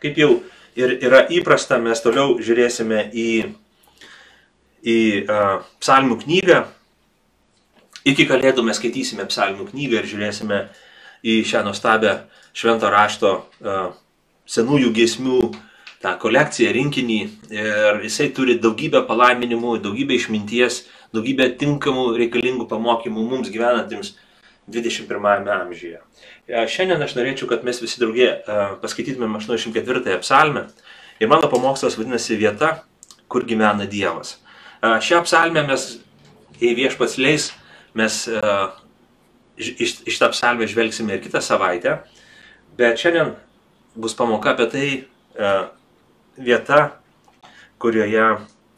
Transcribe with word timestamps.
Kaip 0.00 0.18
jau 0.20 0.30
ir 0.78 0.96
yra 1.04 1.24
įprasta, 1.32 1.78
mes 1.82 2.00
toliau 2.02 2.38
žiūrėsime 2.42 3.06
į, 3.12 3.30
į 4.80 4.98
uh, 5.24 5.56
psalmių 5.82 6.20
knygą. 6.24 6.60
Iki 8.10 8.24
kalėdų 8.30 8.64
mes 8.64 8.78
skaitysime 8.80 9.26
psalmių 9.28 9.68
knygą 9.72 10.00
ir 10.00 10.08
žiūrėsime 10.08 10.60
į 11.20 11.40
šią 11.48 11.64
nuostabią 11.66 12.14
švento 12.56 12.88
rašto 12.92 13.34
uh, 13.36 13.90
senųjų 14.48 14.94
giesmių 14.96 15.40
tą 16.00 16.14
kolekciją, 16.22 16.72
rinkinį. 16.74 17.20
Ir 17.52 18.00
jisai 18.06 18.30
turi 18.36 18.56
daugybę 18.62 19.04
palaiminimų, 19.08 19.76
daugybę 19.84 20.16
išminties, 20.16 20.84
daugybę 21.14 21.50
tinkamų 21.60 22.08
reikalingų 22.16 22.66
pamokymų 22.70 23.26
mums 23.34 23.52
gyvenantiems 23.52 24.14
21 24.70 25.50
amžiuje. 25.54 26.00
Šiandien 26.48 27.02
aš 27.02 27.16
norėčiau, 27.18 27.48
kad 27.50 27.64
mes 27.66 27.78
visi 27.82 28.00
draugė 28.02 28.30
paskaitytumėm 28.82 29.36
84 29.38 30.18
psalmę. 30.22 30.66
Ir 31.20 31.28
mano 31.28 31.50
pamokslas 31.52 31.98
vadinasi 31.98 32.38
vieta, 32.40 32.80
kur 33.30 33.44
gyvena 33.46 33.86
Dievas. 33.90 34.38
Šią 34.80 35.20
psalmę 35.26 35.66
mes, 35.68 35.98
jei 36.62 36.72
viešpats 36.78 37.18
leis, 37.20 37.50
mes 37.94 38.22
iš, 39.60 40.00
iš 40.08 40.18
tą 40.22 40.30
psalmę 40.32 40.66
žvelgsime 40.70 41.14
ir 41.14 41.22
kitą 41.22 41.42
savaitę. 41.44 41.98
Bet 42.78 42.98
šiandien 43.02 43.34
bus 43.94 44.16
pamoka 44.16 44.54
apie 44.54 44.66
tai 44.72 44.88
vieta, 46.40 46.80
kurioje 47.80 48.26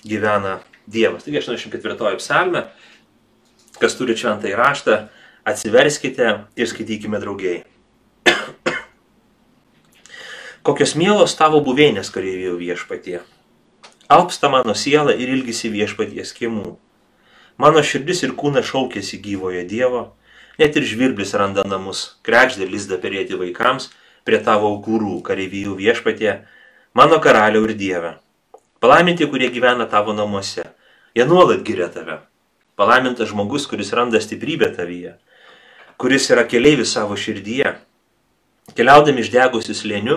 gyvena 0.02 0.58
Dievas. 0.90 1.22
Taigi 1.24 1.38
84 1.38 2.16
psalmė, 2.18 2.66
kas 3.78 3.94
turi 3.98 4.18
šventą 4.18 4.50
įraštą, 4.50 4.98
atsiverskite 5.44 6.34
ir 6.56 6.66
skaitykime 6.70 7.18
draugiai. 7.20 7.62
Kokios 10.62 10.94
mielos 10.94 11.34
tavo 11.34 11.58
buveinės 11.66 12.12
kareivijų 12.14 12.54
viešpatie. 12.60 13.20
Alpsta 14.06 14.50
mano 14.52 14.76
siela 14.78 15.14
ir 15.16 15.32
ilgisi 15.34 15.72
viešpaties 15.72 16.30
kiemų. 16.36 16.76
Mano 17.58 17.82
širdis 17.82 18.22
ir 18.22 18.36
kūnas 18.38 18.68
šaukėsi 18.70 19.18
gyvojo 19.24 19.64
Dievo, 19.66 20.02
net 20.62 20.78
ir 20.78 20.86
žvirblis 20.86 21.34
randa 21.34 21.64
namus, 21.66 22.20
krekždė 22.22 22.68
lizdą 22.70 23.00
perėti 23.02 23.38
vaikams 23.38 23.90
prie 24.22 24.38
tavo 24.38 24.70
augūrų 24.76 25.18
kareivijų 25.26 25.74
viešpatie, 25.80 26.36
mano 26.94 27.18
karaliau 27.18 27.66
ir 27.66 27.74
Dieve. 27.74 28.14
Palaiminti, 28.82 29.26
kurie 29.26 29.50
gyvena 29.50 29.88
tavo 29.90 30.14
namuose, 30.14 30.68
jie 31.14 31.26
nuolat 31.26 31.66
giria 31.66 31.90
tave. 31.90 32.20
Palaimintas 32.78 33.30
žmogus, 33.30 33.66
kuris 33.70 33.92
randa 33.94 34.22
stiprybę 34.22 34.70
tavyje, 34.74 35.16
kuris 36.02 36.24
yra 36.34 36.42
keleivis 36.50 36.90
savo 36.96 37.14
širdyje. 37.14 37.76
Keliaudami 38.74 39.22
išdegusius 39.22 39.84
lėniu, 39.86 40.16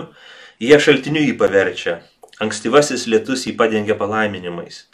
jie 0.58 0.78
šaltiniu 0.82 1.22
jį 1.22 1.36
paverčia, 1.38 2.00
ankstyvasis 2.42 3.04
lietus 3.12 3.44
jį 3.46 3.54
padengia 3.60 3.94
palaiminimais. 4.00 4.88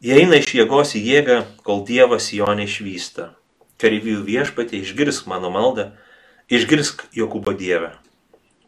Jie 0.00 0.16
eina 0.22 0.38
iš 0.40 0.54
jėgos 0.56 0.94
į 0.96 1.02
jėgą, 1.08 1.36
kol 1.68 1.84
Dievas 1.84 2.30
jo 2.32 2.48
neišvysta. 2.56 3.34
Kareivijų 3.80 4.22
viešpatė 4.24 4.80
išgirsk 4.80 5.28
mano 5.28 5.52
maldą, 5.52 5.90
išgirsk 6.48 7.04
Jokūbo 7.20 7.52
Dievę. 7.60 7.92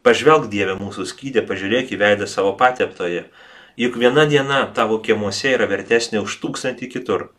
Pažvelk 0.05 0.51
Dievę 0.53 0.77
mūsų 0.77 1.07
skydė, 1.15 1.41
pažiūrėk 1.49 1.95
į 1.97 2.01
veidą 2.03 2.29
savo 2.29 2.53
pateptoje, 2.61 3.25
juk 3.73 3.97
viena 3.97 4.29
diena 4.29 4.67
tavo 4.77 5.01
kiemuose 5.01 5.57
yra 5.57 5.65
vertesnė 5.65 6.21
už 6.21 6.37
tūkstantį 6.45 6.93
kitur. 6.93 7.31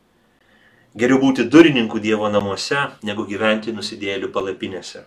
Geriau 0.96 1.20
būti 1.20 1.44
durininkų 1.50 2.00
Dievo 2.00 2.28
namuose, 2.32 2.88
negu 3.04 3.26
gyventi 3.28 3.74
nusidėlių 3.76 4.30
palapinėse. 4.32 5.04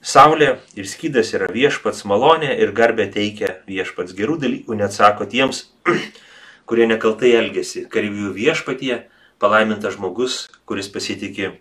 Saulė 0.00 0.60
ir 0.78 0.86
skydas 0.88 1.32
yra 1.34 1.48
viešpats 1.52 2.04
malonė 2.08 2.52
ir 2.62 2.72
garbė 2.72 3.08
teikia 3.12 3.56
viešpats 3.68 4.14
gerų 4.16 4.38
dalykų, 4.44 4.76
neatsako 4.78 5.26
tiems, 5.28 5.66
kurie 6.68 6.86
nekaltai 6.86 7.34
elgesi. 7.36 7.84
Kareivijų 7.90 8.32
viešpatie 8.36 9.02
palaimintas 9.42 9.98
žmogus, 9.98 10.46
kuris 10.64 10.88
pasitikė 10.88 11.56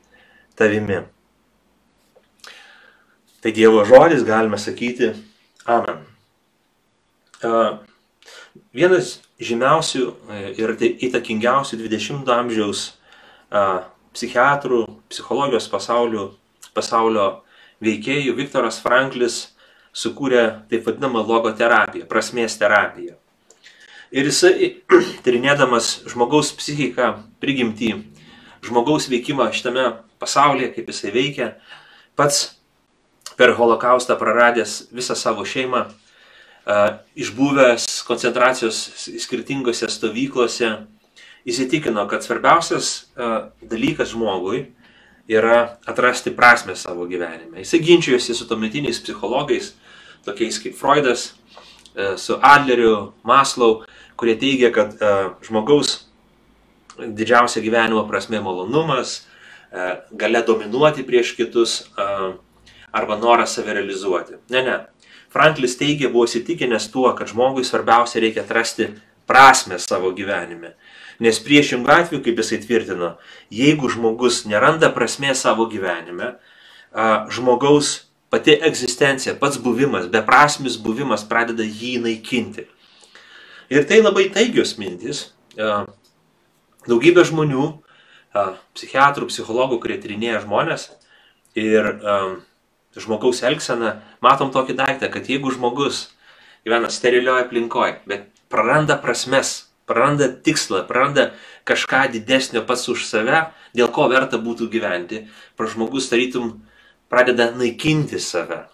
tavimi. 0.55 1.03
Tai 3.41 3.53
Dievo 3.53 3.83
žodis 3.85 4.23
galime 4.25 4.57
sakyti 4.57 5.11
Amen. 5.65 6.03
Vienas 8.75 9.15
žymiausių 9.41 10.03
ir 10.61 10.73
įtakingiausių 11.07 11.79
20-ojo 11.81 12.35
amžiaus 12.35 12.83
psichiatrų, 14.15 14.85
psichologijos 15.11 15.67
pasaulio, 15.71 16.29
pasaulio 16.75 17.27
veikėjų 17.83 18.35
Viktoras 18.37 18.79
Franklis 18.83 19.41
sukūrė 19.95 20.67
taip 20.71 20.87
vadinamą 20.87 21.23
logoterapiją, 21.23 22.07
prasmės 22.09 22.57
terapiją. 22.59 23.15
Ir 24.15 24.29
jisai, 24.29 24.71
tyrinėdamas 25.25 26.05
žmogaus 26.11 26.53
psichiką, 26.55 27.13
prigimtį, 27.43 27.93
žmogaus 28.65 29.09
veikimą 29.11 29.49
šitame 29.55 29.89
pasaulyje, 30.21 30.71
kaip 30.75 30.91
jisai 30.91 31.13
veikia, 31.15 31.51
pats 32.15 32.55
per 33.35 33.55
holokaustą 33.57 34.15
praradęs 34.19 34.85
visą 34.95 35.15
savo 35.19 35.45
šeimą, 35.47 35.85
išbuvęs 37.15 37.85
koncentracijos 38.07 38.79
skirtingose 39.21 39.89
stovyklose, 39.91 40.71
įsitikino, 41.45 42.07
kad 42.09 42.25
svarbiausias 42.25 43.11
dalykas 43.61 44.13
žmogui 44.15 44.65
yra 45.29 45.77
atrasti 45.85 46.33
prasme 46.35 46.75
savo 46.75 47.05
gyvenime. 47.09 47.61
Jisai 47.61 47.79
ginčijosi 47.85 48.33
su 48.33 48.47
tuometiniais 48.49 49.01
psichologais, 49.01 49.73
tokiais 50.25 50.59
kaip 50.61 50.77
Freudas, 50.77 51.33
su 52.17 52.37
Adleriu, 52.41 53.13
Maslow, 53.23 53.83
kurie 54.17 54.35
teigia, 54.39 54.71
kad 54.73 54.97
žmogaus 55.45 56.05
didžiausia 56.99 57.63
gyvenimo 57.63 58.05
prasme 58.07 58.41
malonumas, 58.41 59.25
gale 60.11 60.41
dominuoti 60.47 61.03
prieš 61.03 61.33
kitus 61.35 61.83
arba 62.95 63.17
noras 63.19 63.55
save 63.55 63.73
realizuoti. 63.73 64.39
Ne, 64.49 64.61
ne. 64.63 64.77
Franklis 65.35 65.75
teigia, 65.75 66.07
buvo 66.09 66.23
įsitikinęs 66.29 66.87
tuo, 66.93 67.09
kad 67.15 67.27
žmogui 67.27 67.65
svarbiausia 67.67 68.21
reikia 68.23 68.45
atrasti 68.45 68.87
prasme 69.27 69.79
savo 69.83 70.13
gyvenime. 70.15 70.75
Nes 71.23 71.39
priešingų 71.39 71.91
atveju, 71.91 72.21
kaip 72.25 72.41
jisai 72.41 72.59
tvirtino, 72.63 73.13
jeigu 73.53 73.87
žmogus 73.91 74.43
neranda 74.49 74.89
prasmės 74.91 75.45
savo 75.45 75.69
gyvenime, 75.71 76.33
žmogaus 77.31 78.01
pati 78.33 78.57
egzistencija, 78.67 79.37
pats 79.39 79.59
buvimas, 79.63 80.09
beprasmis 80.11 80.75
buvimas 80.81 81.23
pradeda 81.27 81.63
jį 81.63 81.97
naikinti. 82.03 82.65
Ir 83.71 83.87
tai 83.87 84.01
labai 84.01 84.27
taigios 84.33 84.75
mintis. 84.81 85.29
Daugybė 86.85 87.23
žmonių, 87.25 87.69
psichiatrų, 88.75 89.29
psichologų, 89.31 89.79
kurie 89.81 89.97
tyrinėja 90.03 90.43
žmonės 90.43 90.89
ir 91.55 91.87
žmogaus 92.99 93.41
elgseną, 93.47 93.95
matom 94.23 94.51
tokį 94.51 94.75
daiktą, 94.79 95.09
kad 95.11 95.31
jeigu 95.31 95.53
žmogus 95.55 96.09
gyvena 96.67 96.91
sterilioje 96.91 97.45
aplinkoje, 97.45 98.01
bet 98.09 98.27
praranda 98.51 98.97
prasmes, 98.99 99.69
praranda 99.85 100.29
tikslą, 100.29 100.83
praranda 100.87 101.31
kažką 101.65 102.11
didesnio 102.13 102.65
pats 102.65 102.89
už 102.89 103.05
save, 103.05 103.49
dėl 103.77 103.89
ko 103.93 104.07
verta 104.09 104.37
būtų 104.41 104.69
gyventi, 104.73 105.25
pra 105.57 105.69
žmogus 105.69 106.09
tarytum 106.09 106.65
pradeda 107.09 107.51
naikinti 107.53 108.19
save. 108.19 108.65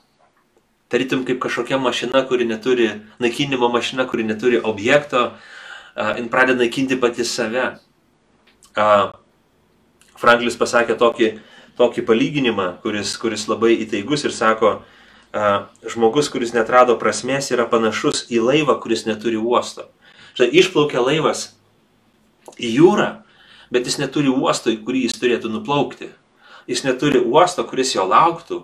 Tarytum 0.91 1.23
kaip 1.27 1.39
kažkokia 1.39 1.79
mašina, 1.79 2.23
kuri 2.27 2.47
neturi, 2.47 2.89
naikinimo 3.19 3.69
mašina, 3.72 4.07
kuri 4.07 4.27
neturi 4.27 4.59
objekto, 4.59 5.31
uh, 5.31 6.16
jin 6.17 6.27
pradeda 6.31 6.59
naikinti 6.63 6.99
pati 6.99 7.28
save. 7.28 7.78
Uh, 8.75 9.11
Franklis 10.19 10.59
pasakė 10.59 10.99
tokį, 10.99 11.31
tokį 11.79 12.03
palyginimą, 12.07 12.67
kuris, 12.83 13.16
kuris 13.19 13.47
labai 13.47 13.73
įtaigus 13.84 14.28
ir 14.28 14.35
sako, 14.35 14.73
uh, 15.31 15.72
žmogus, 15.87 16.28
kuris 16.31 16.52
netrado 16.55 16.97
prasmės, 16.99 17.52
yra 17.55 17.66
panašus 17.72 18.28
į 18.31 18.43
laivą, 18.43 18.75
kuris 18.84 19.08
neturi 19.08 19.40
uosto. 19.40 19.87
Štai 20.31 20.47
išplaukia 20.61 21.03
laivas 21.03 21.51
į 22.57 22.72
jūrą, 22.78 23.09
bet 23.72 23.87
jis 23.87 23.99
neturi 24.01 24.31
uosto, 24.31 24.72
į 24.72 24.81
kurį 24.85 25.05
jis 25.07 25.19
turėtų 25.19 25.51
nuplaukti. 25.51 26.11
Jis 26.69 26.85
neturi 26.85 27.19
uosto, 27.19 27.66
kuris 27.67 27.95
jo 27.95 28.05
lauktų, 28.07 28.61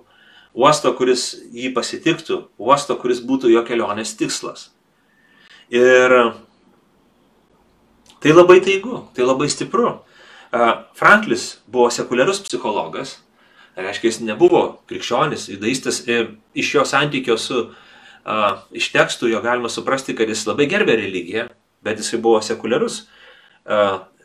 uosto, 0.57 0.93
kuris 0.97 1.29
jį 1.51 1.73
pasitiktų, 1.75 2.41
uosto, 2.57 2.95
kuris 2.99 3.21
būtų 3.25 3.51
jo 3.51 3.63
kelionės 3.67 4.15
tikslas. 4.19 4.69
Ir 5.73 6.13
tai 8.23 8.33
labai 8.33 8.59
taigu, 8.63 9.03
tai 9.15 9.27
labai 9.27 9.49
stipru. 9.51 9.97
Franklis 10.95 11.57
buvo 11.67 11.89
sekuliarus 11.91 12.39
psichologas, 12.45 13.17
reiškia, 13.75 14.07
jis 14.07 14.21
nebuvo 14.23 14.79
krikščionis, 14.87 15.49
judaistas 15.51 16.05
ir 16.07 16.37
iš 16.55 16.71
jo 16.77 16.85
santykio 16.87 17.35
su 17.41 17.67
iš 18.75 18.89
tekstų 18.91 19.31
jo 19.31 19.41
galima 19.43 19.69
suprasti, 19.71 20.15
kad 20.15 20.29
jis 20.29 20.45
labai 20.47 20.67
gerbė 20.71 20.97
religiją, 20.99 21.47
bet 21.85 22.01
jisai 22.01 22.19
buvo 22.21 22.41
sekuliarus 22.41 23.05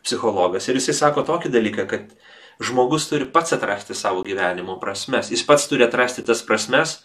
psichologas. 0.03 0.69
Ir 0.69 0.79
jisai 0.79 0.95
sako 0.97 1.25
tokį 1.27 1.51
dalyką, 1.53 1.87
kad 1.91 2.11
žmogus 2.63 3.09
turi 3.11 3.27
pats 3.31 3.55
atrasti 3.57 3.95
savo 3.95 4.23
gyvenimo 4.27 4.79
prasmes. 4.81 5.31
Jis 5.33 5.45
pats 5.47 5.67
turi 5.71 5.87
atrasti 5.87 6.25
tas 6.27 6.43
prasmes, 6.47 6.99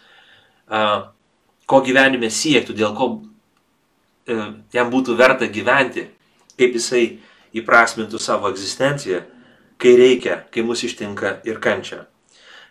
ko 1.68 1.82
gyvenime 1.84 2.30
siektų, 2.32 2.76
dėl 2.78 2.94
ko 2.98 3.08
e, 4.28 4.36
jam 4.76 4.92
būtų 4.92 5.18
verta 5.20 5.48
gyventi, 5.52 6.06
kaip 6.60 6.78
jisai 6.78 7.04
įprasmintų 7.58 8.20
savo 8.22 8.52
egzistenciją, 8.52 9.24
kai 9.82 9.94
reikia, 10.00 10.42
kai 10.52 10.64
mus 10.66 10.84
ištinka 10.88 11.40
ir 11.48 11.60
kančia. 11.64 12.06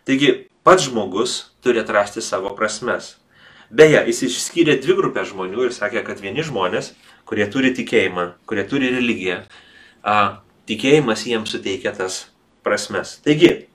Taigi 0.07 0.49
pats 0.65 0.87
žmogus 0.89 1.37
turi 1.63 1.81
atrasti 1.81 2.23
savo 2.25 2.53
prasmes. 2.57 3.15
Beje, 3.67 3.99
jis 4.07 4.23
išskyrė 4.29 4.77
dvi 4.79 4.95
grupės 4.95 5.31
žmonių 5.33 5.67
ir 5.67 5.73
sakė, 5.75 6.03
kad 6.07 6.21
vieni 6.23 6.45
žmonės, 6.45 6.93
kurie 7.27 7.47
turi 7.51 7.73
tikėjimą, 7.75 8.29
kurie 8.47 8.63
turi 8.67 8.93
religiją, 8.93 9.41
a, 10.07 10.39
tikėjimas 10.69 11.25
jiems 11.27 11.51
suteikia 11.51 11.91
tas 11.95 12.27
prasmes. 12.63 13.17
Taigi, 13.25 13.67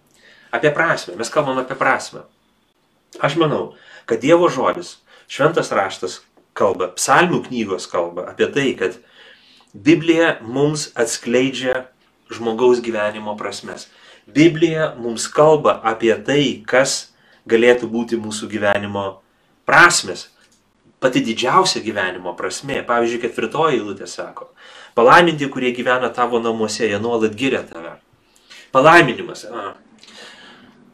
apie 0.52 0.72
prasme, 0.72 1.16
mes 1.20 1.32
kalbam 1.32 1.60
apie 1.60 1.76
prasme. 1.76 2.24
Aš 3.20 3.36
manau, 3.40 3.74
kad 4.08 4.22
Dievo 4.24 4.48
žodis, 4.48 4.98
šventas 5.28 5.72
raštas 5.76 6.22
kalba, 6.56 6.88
psalmių 6.96 7.42
knygos 7.48 7.88
kalba 7.88 8.30
apie 8.32 8.48
tai, 8.52 8.72
kad 8.76 8.96
Biblija 9.72 10.38
mums 10.44 10.90
atskleidžia 10.96 11.86
žmogaus 12.32 12.80
gyvenimo 12.84 13.36
prasmes. 13.36 13.88
Biblija 14.28 14.92
mums 14.96 15.28
kalba 15.28 15.78
apie 15.84 16.12
tai, 16.24 16.62
kas 16.64 17.12
galėtų 17.48 17.88
būti 17.92 18.20
mūsų 18.20 18.48
gyvenimo 18.52 19.21
prasmes. 19.68 20.28
Pati 21.02 21.22
didžiausia 21.26 21.82
gyvenimo 21.82 22.34
prasme. 22.38 22.82
Pavyzdžiui, 22.86 23.22
ketvirtoji 23.24 23.80
eilutė 23.80 24.06
sako, 24.06 24.52
palaiminti, 24.94 25.48
kurie 25.50 25.72
gyvena 25.74 26.12
tavo 26.14 26.38
namuose, 26.42 26.86
jie 26.86 27.00
nuolat 27.02 27.34
giria 27.38 27.64
tave. 27.66 27.96
Palaiminimas. 28.72 29.46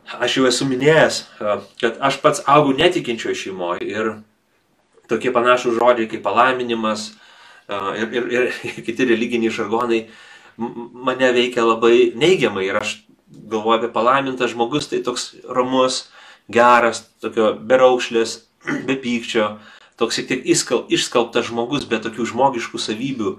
Aš 0.09 0.39
jau 0.39 0.47
esu 0.49 0.65
minėjęs, 0.65 1.21
kad 1.83 2.01
aš 2.01 2.23
pats 2.23 2.41
augau 2.49 2.73
netikinčioje 2.77 3.37
šeimoje 3.45 3.85
ir 3.85 4.15
tokie 5.09 5.33
panašus 5.33 5.77
žodžiai 5.77 6.09
kaip 6.09 6.25
palaiminimas 6.25 7.11
ir, 7.69 8.09
ir, 8.09 8.33
ir 8.71 8.81
kiti 8.87 9.09
religiniai 9.09 9.53
žargonai 9.53 10.07
mane 10.59 11.33
veikia 11.33 11.65
labai 11.65 12.13
neigiamai 12.19 12.67
ir 12.67 12.81
aš 12.81 12.97
galvoju 13.29 13.79
apie 13.79 13.91
palaimintą 13.93 14.49
žmogus, 14.51 14.89
tai 14.91 15.03
toks 15.05 15.35
ramus, 15.45 16.09
geras, 16.51 17.05
tokio 17.23 17.53
beraukšlės, 17.55 18.39
be 18.89 18.97
pykčio, 19.01 19.57
toks 19.99 20.19
šiek 20.19 20.29
tiek 20.31 20.47
išskalbtas 20.95 21.49
žmogus, 21.51 21.89
be 21.89 21.99
tokių 22.03 22.27
žmogiškų 22.33 22.81
savybių, 22.83 23.35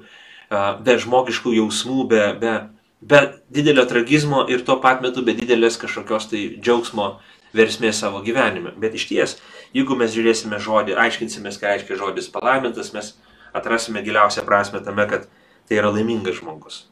be 0.86 0.98
žmogiškų 1.00 1.56
jausmų, 1.60 2.04
be, 2.12 2.22
be, 2.42 2.54
be 3.02 3.22
didelio 3.54 3.86
tragizmo 3.90 4.46
ir 4.50 4.66
tuo 4.68 4.80
pat 4.84 5.04
metu 5.06 5.24
be 5.26 5.36
didelės 5.38 5.80
kažkokios 5.82 6.30
tai 6.32 6.46
džiaugsmo 6.60 7.14
versmės 7.56 8.02
savo 8.04 8.22
gyvenime. 8.26 8.74
Bet 8.78 8.98
iš 8.98 9.08
ties, 9.10 9.38
jeigu 9.74 9.98
mes 9.98 10.14
žiūrėsime 10.14 10.60
žodį, 10.62 10.98
aiškinsimės, 11.00 11.58
ką 11.62 11.74
reiškia 11.74 11.98
žodis 12.02 12.30
palaimintas, 12.34 12.94
mes 12.94 13.16
atrasime 13.54 14.04
giliausią 14.06 14.46
prasme 14.46 14.82
tame, 14.86 15.08
kad 15.10 15.30
tai 15.70 15.80
yra 15.80 15.92
laimingas 15.94 16.42
žmogus. 16.42 16.84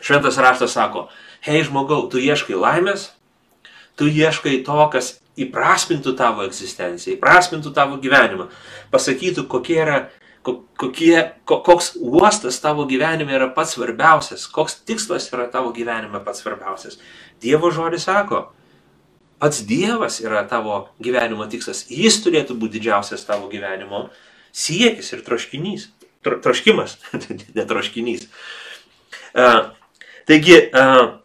Šventas 0.00 0.38
raštas 0.38 0.76
sako, 0.76 1.08
hei 1.44 1.64
žmogau, 1.66 2.06
tu 2.10 2.20
ieškai 2.22 2.56
laimės, 2.56 3.10
tu 3.98 4.06
ieškai 4.06 4.60
to, 4.66 4.78
kas 4.92 5.18
įprasmintų 5.44 6.14
tavo 6.18 6.44
egzistenciją, 6.46 7.16
įprasmintų 7.16 7.72
tavo 7.76 7.98
gyvenimą, 8.02 8.48
pasakytų, 8.92 9.46
kokie 9.50 9.78
yra, 9.82 9.98
kokie, 10.78 11.14
koks 11.48 11.94
uostas 12.00 12.60
tavo 12.62 12.86
gyvenime 12.88 13.34
yra 13.36 13.50
pats 13.54 13.76
svarbiausias, 13.76 14.46
koks 14.50 14.80
tikslas 14.88 15.28
yra 15.32 15.48
tavo 15.52 15.72
gyvenime 15.76 16.22
pats 16.24 16.42
svarbiausias. 16.44 16.98
Dievo 17.42 17.70
žodis 17.74 18.08
sako, 18.08 18.48
pats 19.38 19.62
Dievas 19.66 20.20
yra 20.24 20.42
tavo 20.48 20.88
gyvenimo 21.02 21.46
tikslas, 21.50 21.84
jis 21.90 22.18
turėtų 22.24 22.58
būti 22.58 22.78
didžiausias 22.78 23.26
tavo 23.28 23.50
gyvenimo 23.52 24.08
siekis 24.52 25.12
ir 25.14 25.24
troškinys. 25.26 25.88
Tro, 26.26 26.40
troškimas, 26.42 26.96
ne 27.56 27.64
troškinys. 27.68 28.26
Uh, 29.38 29.68
taigi, 30.26 30.56
uh, 30.74 31.20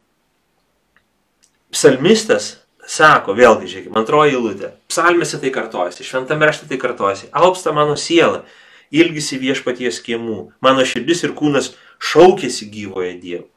psalmistas 1.73 2.62
sako, 2.89 3.35
vėlgi, 3.37 3.69
žiūrėkime, 3.71 3.97
antroji 3.99 4.35
eilutė. 4.35 4.73
Psalmėse 4.91 5.39
tai 5.41 5.51
kartojasi, 5.55 6.05
šventame 6.07 6.49
rašte 6.49 6.67
tai 6.69 6.79
kartojasi. 6.81 7.29
Alpsta 7.31 7.73
mano 7.75 7.95
siela, 7.99 8.43
ilgisi 8.93 9.39
viešpaties 9.41 10.01
kiemų, 10.05 10.39
mano 10.63 10.85
širdis 10.87 11.23
ir 11.25 11.33
kūnas 11.37 11.73
šaukėsi 12.03 12.69
gyvoje 12.73 13.15
Dievo. 13.21 13.47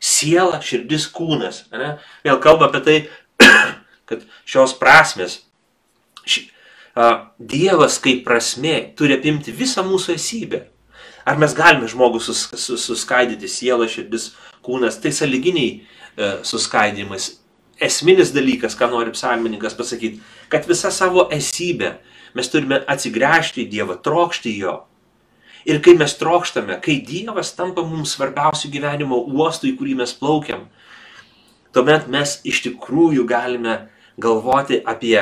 Siela, 0.00 0.62
širdis, 0.64 1.04
kūnas. 1.12 1.66
Ne? 1.76 1.94
Vėl 2.24 2.40
kalba 2.40 2.70
apie 2.70 2.80
tai, 2.86 2.96
kad 4.08 4.24
šios 4.48 4.72
prasmes, 4.80 5.42
ši, 6.24 6.46
a, 6.96 7.10
Dievas 7.36 8.00
kaip 8.02 8.24
prasme 8.24 8.78
turi 8.96 9.18
apimti 9.18 9.52
visą 9.52 9.84
mūsų 9.84 10.16
esybę. 10.16 10.64
Ar 11.28 11.36
mes 11.38 11.52
galime 11.54 11.88
žmogų 11.90 12.22
sus, 12.24 12.46
sus, 12.56 12.86
suskaidyti 12.88 13.48
sielą, 13.52 13.84
širdis, 13.92 14.30
kūnas, 14.64 14.96
tai 15.02 15.12
saliginiai 15.14 15.74
e, 15.76 16.30
suskaidimas. 16.48 17.34
Esminis 17.80 18.34
dalykas, 18.34 18.76
ką 18.76 18.90
nori 18.92 19.14
psalmininkas 19.14 19.76
pasakyti, 19.78 20.20
kad 20.52 20.68
visą 20.68 20.90
savo 20.92 21.28
esybę 21.32 21.94
mes 22.36 22.50
turime 22.52 22.82
atsigręžti 22.90 23.64
į 23.64 23.70
Dievą, 23.72 23.96
trokšti 24.04 24.52
Jo. 24.58 24.76
Ir 25.68 25.80
kai 25.84 25.94
mes 25.98 26.14
trokštame, 26.16 26.78
kai 26.84 27.00
Dievas 27.04 27.52
tampa 27.56 27.84
mums 27.84 28.14
svarbiausių 28.16 28.70
gyvenimo 28.72 29.18
uostų, 29.28 29.72
į 29.72 29.76
kurį 29.80 29.96
mes 30.00 30.14
plaukiam, 30.16 30.68
tuomet 31.76 32.08
mes 32.08 32.38
iš 32.48 32.62
tikrųjų 32.64 33.26
galime 33.28 33.76
galvoti 34.20 34.80
apie 34.80 35.18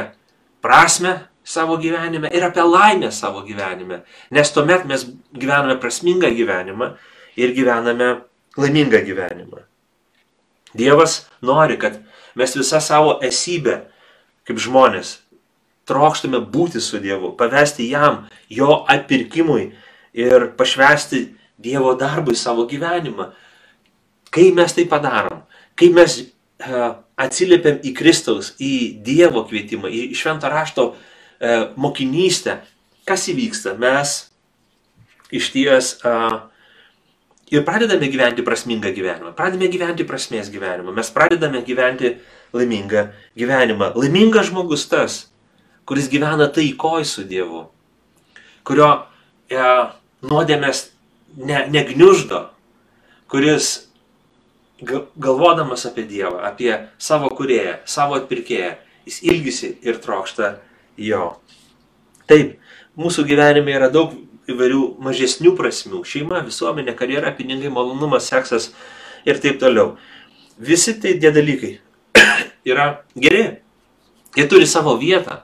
prasme 0.62 1.16
savo 1.48 1.78
gyvenime 1.80 2.30
ir 2.34 2.44
apie 2.46 2.62
laimę 2.62 3.10
savo 3.14 3.42
gyvenime. 3.46 4.02
Nes 4.30 4.52
tuomet 4.54 4.86
mes 4.86 5.06
gyvename 5.32 5.78
prasmingą 5.80 6.30
gyvenimą 6.36 6.92
ir 7.36 7.54
gyvename 7.56 8.12
laimingą 8.58 9.02
gyvenimą. 9.06 9.67
Dievas 10.76 11.26
nori, 11.40 11.78
kad 11.80 12.00
mes 12.36 12.54
visą 12.56 12.80
savo 12.84 13.16
esybę, 13.24 13.80
kaip 14.48 14.60
žmonės, 14.60 15.18
trokštume 15.88 16.40
būti 16.52 16.80
su 16.84 17.00
Dievu, 17.00 17.32
pavesti 17.38 17.88
jam, 17.88 18.26
jo 18.52 18.82
atpirkimui 18.88 19.70
ir 20.16 20.50
pašvesti 20.58 21.24
Dievo 21.58 21.94
darbui 21.98 22.36
savo 22.38 22.68
gyvenimą. 22.70 23.32
Kai 24.30 24.50
mes 24.54 24.74
tai 24.76 24.84
padarom, 24.86 25.40
kai 25.74 25.88
mes 25.90 26.18
uh, 26.20 27.00
atsiliepiam 27.18 27.80
į 27.82 27.94
Kristaus, 27.96 28.52
į 28.60 29.00
Dievo 29.04 29.42
kvietimą, 29.48 29.88
į 29.88 30.12
šventą 30.14 30.52
rašto 30.52 30.90
uh, 30.92 31.72
mokinystę, 31.80 32.60
kas 33.08 33.26
įvyksta? 33.32 33.74
Mes 33.80 34.28
iš 35.34 35.50
ties 35.56 35.94
uh, 36.04 36.44
ir 37.50 37.64
pradedame 37.64 38.08
gyventi 38.12 38.44
prasmingą 38.44 38.92
gyvenimą, 38.96 39.32
pradedame 39.36 39.70
gyventi 39.72 40.06
prasmės 40.08 40.50
gyvenimą, 40.52 40.92
mes 40.96 41.10
pradedame 41.14 41.62
gyventi 41.66 42.14
laimingą 42.52 43.08
gyvenimą. 43.38 43.92
Laimingas 43.96 44.50
žmogus 44.50 44.86
tas, 44.90 45.18
kuris 45.88 46.08
gyvena 46.12 46.48
taikoj 46.52 47.06
su 47.08 47.24
Dievu, 47.28 47.66
kurio 48.68 48.90
e, 49.48 49.64
nuodėmės 50.28 50.88
ne, 51.36 51.64
negniuždo, 51.72 52.44
kuris 53.32 53.88
galvodamas 55.16 55.86
apie 55.88 56.04
Dievą, 56.06 56.42
apie 56.46 56.70
savo 57.02 57.30
kurėją, 57.34 57.78
savo 57.88 58.18
atpirkėją, 58.20 58.76
jis 59.08 59.22
ilgisi 59.26 59.72
ir 59.82 59.98
trokšta 60.02 60.58
jo. 61.00 61.32
Taip, 62.28 62.58
mūsų 62.98 63.24
gyvenime 63.26 63.74
yra 63.74 63.88
daug 63.90 64.12
įvairių 64.48 64.82
mažesnių 65.04 65.52
prasmių- 65.58 66.02
šeima, 66.12 66.40
visuomenė, 66.46 66.94
karjera, 66.96 67.32
pinigai, 67.36 67.70
malonumas, 67.72 68.28
seksas 68.30 68.70
ir 69.26 69.40
taip 69.42 69.60
toliau. 69.60 69.96
Visi 70.58 70.94
tai 71.00 71.18
tie 71.20 71.30
dalykai 71.30 71.78
yra 72.70 73.04
geri. 73.16 73.58
Jie 74.36 74.46
turi 74.48 74.66
savo 74.66 74.96
vietą, 74.98 75.40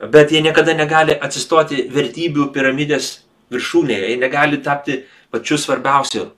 bet 0.00 0.32
jie 0.32 0.40
niekada 0.42 0.74
negali 0.74 1.14
atsistoti 1.14 1.88
vertybių 1.92 2.50
piramidės 2.52 3.20
viršūnėje, 3.52 4.10
jie 4.12 4.18
negali 4.20 4.60
tapti 4.62 5.04
pačiu 5.32 5.58
svarbiausiu, 5.60 6.30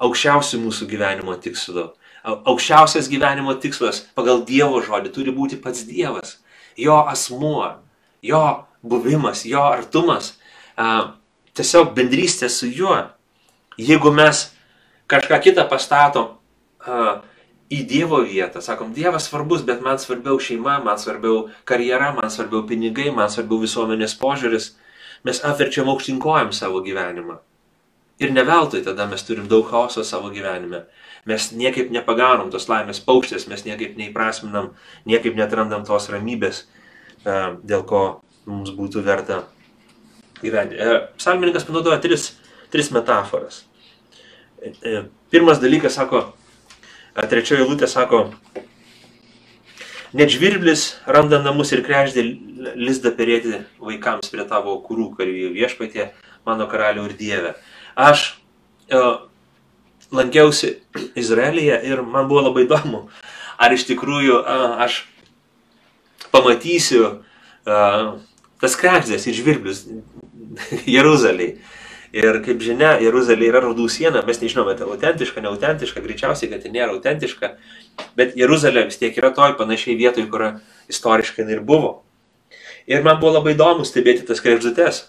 aukščiausiu 0.00 0.60
mūsų 0.64 0.88
gyvenimo 0.90 1.36
tikslu. 1.40 1.90
Aukščiausias 2.24 3.08
gyvenimo 3.08 3.54
tikslas 3.56 4.02
pagal 4.14 4.42
Dievo 4.44 4.82
žodį 4.84 5.12
turi 5.14 5.32
būti 5.32 5.56
pats 5.60 5.86
Dievas, 5.88 6.38
jo 6.76 6.98
asmuo, 7.08 7.78
jo 8.22 8.42
buvimas, 8.82 9.46
jo 9.48 9.62
artumas 9.64 10.34
tiesiog 11.58 11.94
bendrystė 11.96 12.50
su 12.52 12.68
juo. 12.70 12.96
Jeigu 13.80 14.12
mes 14.12 14.50
kažką 15.10 15.40
kitą 15.42 15.66
pastatom 15.70 16.36
uh, 16.86 17.20
į 17.70 17.84
Dievo 17.86 18.20
vietą, 18.26 18.62
sakom, 18.62 18.92
Dievas 18.94 19.28
svarbus, 19.30 19.62
bet 19.66 19.82
man 19.82 19.98
svarbiau 20.02 20.40
šeima, 20.42 20.80
man 20.84 20.98
svarbiau 20.98 21.48
karjera, 21.68 22.10
man 22.16 22.30
svarbiau 22.30 22.64
pinigai, 22.66 23.10
man 23.14 23.30
svarbiau 23.30 23.60
visuomenės 23.62 24.16
požiūris, 24.20 24.72
mes 25.26 25.42
apverčiam 25.46 25.90
aukštinkojam 25.92 26.50
savo 26.56 26.82
gyvenimą. 26.84 27.38
Ir 28.20 28.34
ne 28.36 28.42
veltui 28.44 28.82
tada 28.84 29.06
mes 29.08 29.22
turim 29.24 29.46
daug 29.48 29.64
chaoso 29.70 30.02
savo 30.04 30.28
gyvenime. 30.34 30.82
Mes 31.28 31.50
niekaip 31.56 31.92
nepagaunam 31.92 32.50
tos 32.52 32.66
laimės 32.68 33.00
paukštės, 33.04 33.46
mes 33.48 33.64
niekaip 33.64 33.96
neįprasminam, 33.96 34.74
niekaip 35.08 35.38
netrandam 35.38 35.86
tos 35.88 36.08
ramybės, 36.12 36.64
dėl 37.24 37.84
ko 37.88 38.02
mums 38.48 38.72
būtų 38.76 39.04
verta 39.04 39.44
gyventi. 40.42 40.78
E, 40.80 40.98
psalmininkas 41.18 41.66
panaudoja 41.68 42.00
tris, 42.02 42.30
tris 42.72 42.90
metaforas. 42.94 43.64
E, 44.60 44.72
e, 44.84 45.02
pirmas 45.32 45.60
dalykas 45.62 45.96
sako, 45.98 46.24
trečioji 47.30 47.66
lūtė 47.68 47.88
sako, 47.90 48.26
net 50.12 50.32
žvirblis 50.32 50.96
randa 51.06 51.40
namus 51.42 51.72
ir 51.74 51.84
kreždė 51.86 52.24
lizdą 52.76 53.12
perėti 53.16 53.62
vaikams 53.80 54.30
prie 54.32 54.44
tavo 54.48 54.76
kurų 54.84 55.10
karijų 55.18 55.52
viešpatė, 55.54 56.10
mano 56.46 56.66
karalių 56.70 57.08
ir 57.10 57.16
dievę. 57.18 57.52
Aš 57.94 58.24
e, 58.90 59.02
lankiausi 60.12 60.76
Izraelyje 61.18 61.80
ir 61.86 62.02
man 62.02 62.28
buvo 62.30 62.48
labai 62.48 62.66
įdomu, 62.66 63.06
ar 63.60 63.74
iš 63.76 63.86
tikrųjų 63.90 64.40
e, 64.40 64.58
aš 64.86 65.02
pamatysiu 66.34 67.04
e, 67.06 67.80
tas 68.60 68.76
krekždės 68.78 69.28
ir 69.28 69.38
žvirblius 69.38 69.84
Jeruzaliai. 70.96 71.56
Ir 72.10 72.40
kaip 72.42 72.58
žinia, 72.58 72.96
Jeruzalė 72.98 73.46
yra 73.52 73.60
raudų 73.62 73.84
siena, 73.92 74.24
mes 74.26 74.40
nežinome, 74.42 74.74
tai 74.74 74.88
autentiška, 74.90 75.42
neautentiška, 75.44 76.02
greičiausiai, 76.02 76.48
kad 76.50 76.64
tai 76.64 76.72
nėra 76.74 76.90
autentiška, 76.96 77.52
bet 78.18 78.34
Jeruzalė 78.38 78.88
vis 78.88 78.98
tiek 78.98 79.14
yra 79.20 79.30
toj 79.36 79.54
panašiai 79.60 79.94
vietoj, 79.98 80.26
kur 80.32 80.46
istoriškai 80.90 81.46
ir 81.46 81.62
buvo. 81.62 82.00
Ir 82.90 83.04
man 83.06 83.20
buvo 83.22 83.36
labai 83.36 83.54
įdomu 83.54 83.86
stebėti 83.86 84.26
tas 84.26 84.42
krekždutes. 84.42 85.04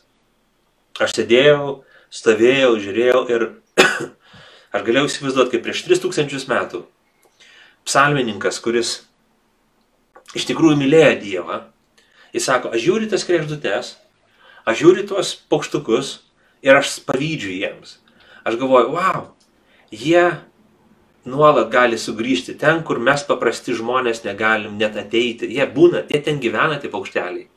Aš 1.02 1.16
sėdėjau, 1.18 1.80
stovėjau, 2.14 2.76
žiūrėjau 2.84 3.22
ir 3.34 3.48
aš 4.78 4.86
galėjau 4.86 5.08
įsivaizduoti, 5.10 5.56
kaip 5.56 5.66
prieš 5.66 5.86
3000 5.88 6.46
metų 6.52 6.84
psalmininkas, 7.90 8.62
kuris 8.62 9.00
iš 10.38 10.46
tikrųjų 10.52 10.78
mylėjo 10.84 11.16
Dievą, 11.24 11.60
jis 12.36 12.46
sako, 12.46 12.76
aš 12.76 12.86
žiūriu 12.86 13.10
tas 13.10 13.26
krekždutes, 13.26 13.96
aš 14.66 14.84
žiūriu 14.84 15.08
tuos 15.10 15.36
paukštukus, 15.50 16.20
ir 16.62 16.78
aš 16.78 17.00
pavydžiu 17.06 17.52
jiems. 17.58 17.98
Aš 18.46 18.58
galvoju, 18.62 18.94
wow, 18.96 19.28
jie 19.94 20.24
nuolat 21.26 21.70
gali 21.74 22.00
sugrįžti 22.02 22.58
ten, 22.62 22.82
kur 22.86 23.02
mes 23.02 23.24
paprasti 23.28 23.76
žmonės 23.78 24.24
negalim 24.26 24.78
net 24.82 24.98
ateiti. 24.98 25.50
Jie 25.54 25.68
būna, 25.70 26.06
jie 26.10 26.22
ten 26.26 26.42
gyvena, 26.42 26.80
tie 26.82 26.90
paukšteliai. 26.94 27.48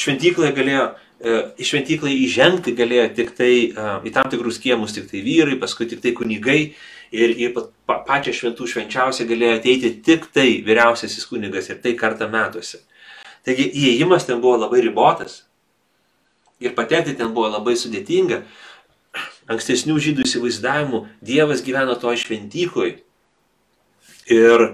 Šventyklai 0.00 0.52
galėjo, 0.56 0.86
e, 1.20 1.36
į 1.60 1.68
šventyklą 1.68 2.14
įžengti 2.24 2.74
galėjo 2.76 3.10
tik 3.18 3.36
tai, 3.36 3.52
į 4.08 4.14
tam 4.14 4.32
tikrus 4.32 4.58
kiemus 4.62 4.96
tik 4.96 5.10
tai 5.10 5.20
vyrai, 5.22 5.60
paskui 5.60 5.86
tik 5.90 6.00
tai 6.02 6.14
kunigai 6.16 6.74
ir 7.12 7.36
į 7.36 7.52
pačią 7.86 8.32
šventų 8.32 8.66
švenčiausią 8.72 9.28
galėjo 9.28 9.60
ateiti 9.60 9.92
tik 10.02 10.26
tai 10.32 10.64
vyriausiasis 10.64 11.28
kunigas 11.28 11.68
ir 11.68 11.78
tai 11.84 11.92
kartą 12.00 12.30
metuose. 12.32 12.80
Taigi 13.44 13.68
įėjimas 13.68 14.24
ten 14.24 14.40
buvo 14.40 14.56
labai 14.56 14.80
ribotas, 14.80 15.42
ir 16.62 16.76
patekti 16.76 17.16
ten 17.18 17.32
buvo 17.34 17.50
labai 17.52 17.74
sudėtinga. 17.78 18.42
Ankstesnių 19.52 19.98
žydų 20.00 20.24
įsivaizdavimų 20.26 21.02
Dievas 21.24 21.64
gyveno 21.66 21.96
toj 22.00 22.20
šventykloj. 22.22 22.94
Ir 24.32 24.64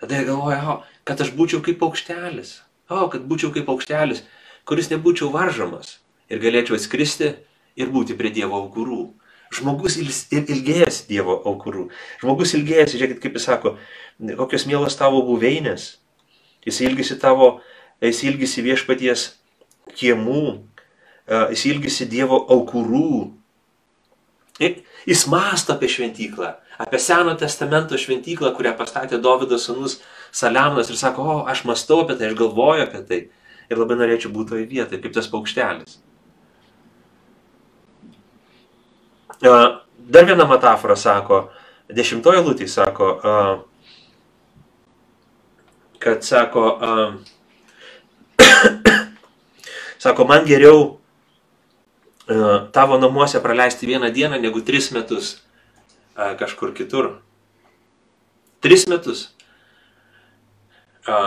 tada 0.00 0.20
jie 0.20 0.28
galvoja, 0.28 0.60
o, 0.70 0.76
kad 1.08 1.20
aš 1.24 1.32
būčiau 1.34 1.62
kaip 1.64 1.80
paukštelis. 1.80 2.58
O, 2.92 3.08
kad 3.10 3.24
būčiau 3.26 3.50
kaip 3.54 3.66
paukštelis, 3.66 4.22
kuris 4.68 4.90
nebūčiau 4.92 5.32
varžomas. 5.34 5.98
Ir 6.28 6.40
galėčiau 6.44 6.76
atskristi 6.76 7.34
ir 7.76 7.90
būti 7.92 8.16
prie 8.16 8.32
Dievo 8.34 8.60
aukurų. 8.60 9.08
Žmogus 9.54 9.98
ilgėjasi 10.00 11.06
Dievo 11.08 11.36
aukurų. 11.46 11.88
Žmogus 12.22 12.54
ilgėjasi, 12.58 12.98
žiūrėkit, 12.98 13.20
kaip 13.22 13.38
jis 13.38 13.48
sako, 13.48 13.76
kokios 14.40 14.66
mielos 14.68 14.96
tavo 14.98 15.22
buveinės. 15.26 15.94
Jis 16.64 16.80
ilgisi 16.86 17.16
tavo, 17.20 17.58
jis 18.02 18.22
ilgisi 18.26 18.64
viešpaties 18.64 19.26
kiemų, 19.94 20.64
jis 21.28 21.64
ilgisi 21.70 22.06
Dievo 22.08 22.38
aukurų. 22.52 23.32
Jis 25.04 25.24
masto 25.28 25.74
apie 25.74 25.88
šventyklą, 25.90 26.54
apie 26.80 27.00
Seno 27.02 27.34
testamento 27.38 27.98
šventyklą, 27.98 28.52
kurią 28.56 28.74
pastatė 28.78 29.18
Davido 29.22 29.58
sunus 29.58 29.98
Saliamonas 30.34 30.90
ir 30.90 30.98
sako, 30.98 31.24
o, 31.24 31.36
aš 31.50 31.64
mastau 31.68 32.02
apie 32.04 32.16
tai, 32.18 32.30
aš 32.30 32.38
galvoju 32.38 32.86
apie 32.86 33.02
tai. 33.08 33.20
Ir 33.72 33.80
labai 33.80 33.96
norėčiau 33.96 34.32
būti 34.32 34.52
toje 34.52 34.66
vietoje, 34.68 35.00
kaip 35.00 35.14
tas 35.16 35.28
paukštelis. 35.32 35.98
Dar 39.40 40.26
viena 40.28 40.44
metafora 40.48 40.96
sako, 41.00 41.46
dešimtoje 41.88 42.42
lūtį 42.44 42.68
sako, 42.68 43.08
kad 46.04 46.24
sako, 46.24 46.66
sako, 50.04 50.28
man 50.28 50.44
geriau 50.48 50.84
E, 50.84 51.03
tavo 52.72 52.98
namuose 52.98 53.40
praleisti 53.40 53.86
vieną 53.86 54.10
dieną 54.12 54.40
negu 54.40 54.60
tris 54.60 54.90
metus 54.90 55.42
e, 56.16 56.36
kažkur 56.36 56.74
kitur. 56.74 57.20
Tris 58.64 58.86
metus. 58.88 59.34
E, 61.04 61.18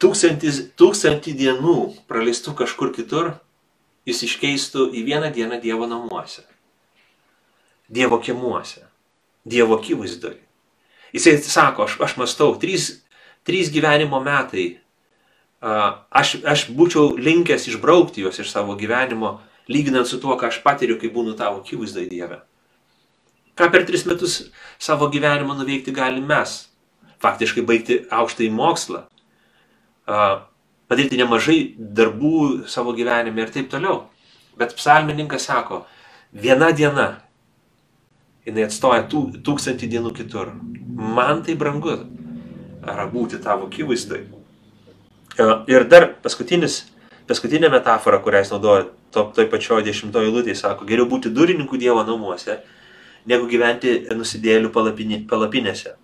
tūkstantis, 0.00 0.62
tūkstantį 0.78 1.34
dienų 1.36 1.76
praleistų 2.08 2.54
kažkur 2.56 2.94
kitur, 2.96 3.34
jis 4.08 4.24
iškeistų 4.24 4.88
į 4.96 5.04
vieną 5.04 5.32
dieną 5.34 5.60
Dievo 5.60 5.86
namuose. 5.86 6.46
Dievo 7.88 8.18
kiemuose. 8.20 8.86
Dievo 9.44 9.76
akivaizdoj. 9.76 10.38
Jisai 11.12 11.38
sako, 11.40 11.84
aš, 11.84 11.96
aš 12.04 12.16
mastau, 12.20 12.54
trys, 12.60 13.02
trys 13.44 13.68
gyvenimo 13.72 14.20
metai. 14.20 14.78
Aš, 15.60 16.38
aš 16.44 16.68
būčiau 16.72 17.16
linkęs 17.18 17.66
išbraukti 17.68 18.22
juos 18.22 18.38
iš 18.40 18.52
savo 18.52 18.76
gyvenimo 18.78 19.38
lyginant 19.68 20.08
su 20.08 20.20
tuo, 20.20 20.36
ką 20.40 20.48
aš 20.48 20.62
patiriu, 20.64 20.98
kai 21.00 21.10
būnu 21.12 21.36
tavo 21.36 21.60
akivaizdai 21.62 22.08
Dieve. 22.10 22.40
Ką 23.58 23.70
per 23.72 23.84
tris 23.86 24.06
metus 24.06 24.40
savo 24.78 25.08
gyvenimą 25.12 25.56
nuveikti 25.58 25.92
galim 25.94 26.26
mes? 26.28 26.68
Faktiškai 27.18 27.64
baigti 27.66 28.02
aukštąjį 28.14 28.50
mokslą, 28.54 29.00
padaryti 30.88 31.18
nemažai 31.18 31.58
darbų 31.78 32.68
savo 32.70 32.94
gyvenime 32.94 33.42
ir 33.42 33.50
taip 33.54 33.70
toliau. 33.72 34.04
Bet 34.58 34.76
psalmininkas 34.78 35.48
sako, 35.50 35.82
viena 36.32 36.70
diena, 36.70 37.08
jinai 38.46 38.68
atstoja 38.68 39.04
tū, 39.10 39.24
tūkstantį 39.44 39.90
dienų 39.90 40.14
kitur. 40.16 40.54
Man 41.18 41.42
tai 41.46 41.58
brangu, 41.58 41.98
ar 42.86 43.04
būti 43.10 43.42
tavo 43.42 43.66
akivaizdai. 43.66 44.22
Ir 45.70 45.84
dar 45.90 46.08
paskutinis, 46.22 46.84
paskutinė 47.28 47.70
metafora, 47.70 48.22
kurią 48.22 48.42
jis 48.42 48.54
naudoja 48.54 48.86
to, 49.14 49.28
toj 49.34 49.48
pačioj 49.52 49.84
dešimtojo 49.86 50.32
lūtėje 50.34 50.58
sako, 50.60 50.86
geriau 50.88 51.08
būti 51.08 51.32
durininku 51.34 51.80
Dievo 51.80 52.04
namuose, 52.06 52.60
negu 53.28 53.48
gyventi 53.50 54.00
nusidėlių 54.14 54.70
palapinė, 54.74 55.22
palapinėse. 55.30 55.96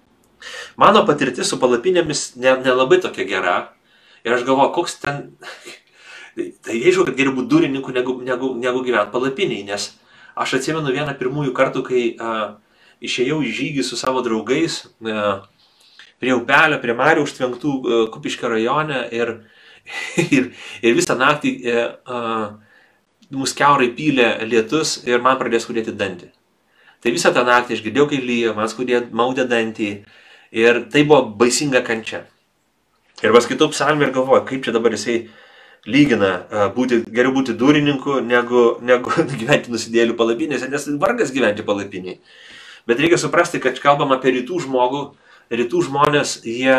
Mano 0.80 1.04
patirtis 1.08 1.48
su 1.48 1.58
palapinėmis 1.60 2.34
nelabai 2.36 2.98
ne, 2.98 3.00
ne 3.00 3.04
tokia 3.06 3.28
gera. 3.28 3.56
Ir 4.24 4.36
aš 4.36 4.44
galvoju, 4.48 4.72
koks 4.76 4.98
ten... 5.02 5.22
tai 6.64 6.80
aišku, 6.80 7.06
kad 7.08 7.16
geriau 7.16 7.36
būti 7.36 7.52
durininku 7.52 7.94
negu, 7.94 8.18
negu, 8.24 8.52
negu 8.60 8.84
gyventi 8.84 9.14
palapiniai, 9.14 9.64
nes 9.68 9.92
aš 10.34 10.58
atsimenu 10.58 10.92
vieną 10.92 11.14
pirmųjų 11.18 11.54
kartų, 11.56 11.84
kai 11.86 12.04
a, 12.18 12.36
išėjau 13.04 13.40
į 13.44 13.52
žygį 13.54 13.84
su 13.86 13.98
savo 14.00 14.24
draugais 14.26 14.82
a, 15.04 15.44
prie 16.22 16.34
upelio, 16.34 16.80
prie 16.82 16.96
Marių 16.96 17.24
užtvenktų 17.26 17.74
Kupiškio 18.14 18.50
rajone 18.50 19.04
ir, 19.14 19.36
ir, 20.36 20.50
ir 20.82 20.98
visą 20.98 21.16
naktį 21.20 21.54
a, 21.70 21.86
a, 22.04 22.20
mus 23.32 23.54
keurai 23.56 23.90
pylė 23.96 24.28
lietus 24.48 24.98
ir 25.08 25.22
man 25.24 25.38
pradėjo 25.40 25.64
skaudėti 25.64 25.94
dantį. 25.96 26.28
Tai 27.04 27.12
visą 27.12 27.32
tą 27.36 27.44
naktį 27.44 27.76
aš 27.76 27.82
girdėjau, 27.84 28.08
kai 28.10 28.20
lyjo, 28.24 28.54
man 28.56 28.68
skaudėjo 28.70 29.06
maudė 29.12 29.44
dantį 29.48 29.88
ir 30.56 30.84
tai 30.92 31.04
buvo 31.04 31.24
baisinga 31.40 31.84
kančia. 31.84 32.24
Ir 33.22 33.34
paskaitau 33.34 33.70
psalmį 33.72 34.08
ir 34.08 34.14
galvoju, 34.14 34.44
kaip 34.48 34.64
čia 34.64 34.72
dabar 34.74 34.94
jisai 34.96 35.18
lygina 35.86 36.70
būti, 36.76 37.02
geriau 37.12 37.34
būti 37.36 37.54
durininku, 37.60 38.18
negu, 38.24 38.64
negu 38.84 39.12
gyventi 39.40 39.72
nusidėlių 39.72 40.16
palapinėse, 40.18 40.68
nes 40.72 40.88
vargas 41.00 41.32
gyventi 41.34 41.66
palapiniai. 41.66 42.18
Bet 42.88 43.00
reikia 43.00 43.18
suprasti, 43.20 43.60
kad 43.64 43.78
kalbam 43.80 44.12
apie 44.12 44.34
rytų 44.38 44.64
žmogų, 44.66 45.04
rytų 45.52 45.84
žmonės, 45.88 46.38
jie 46.44 46.76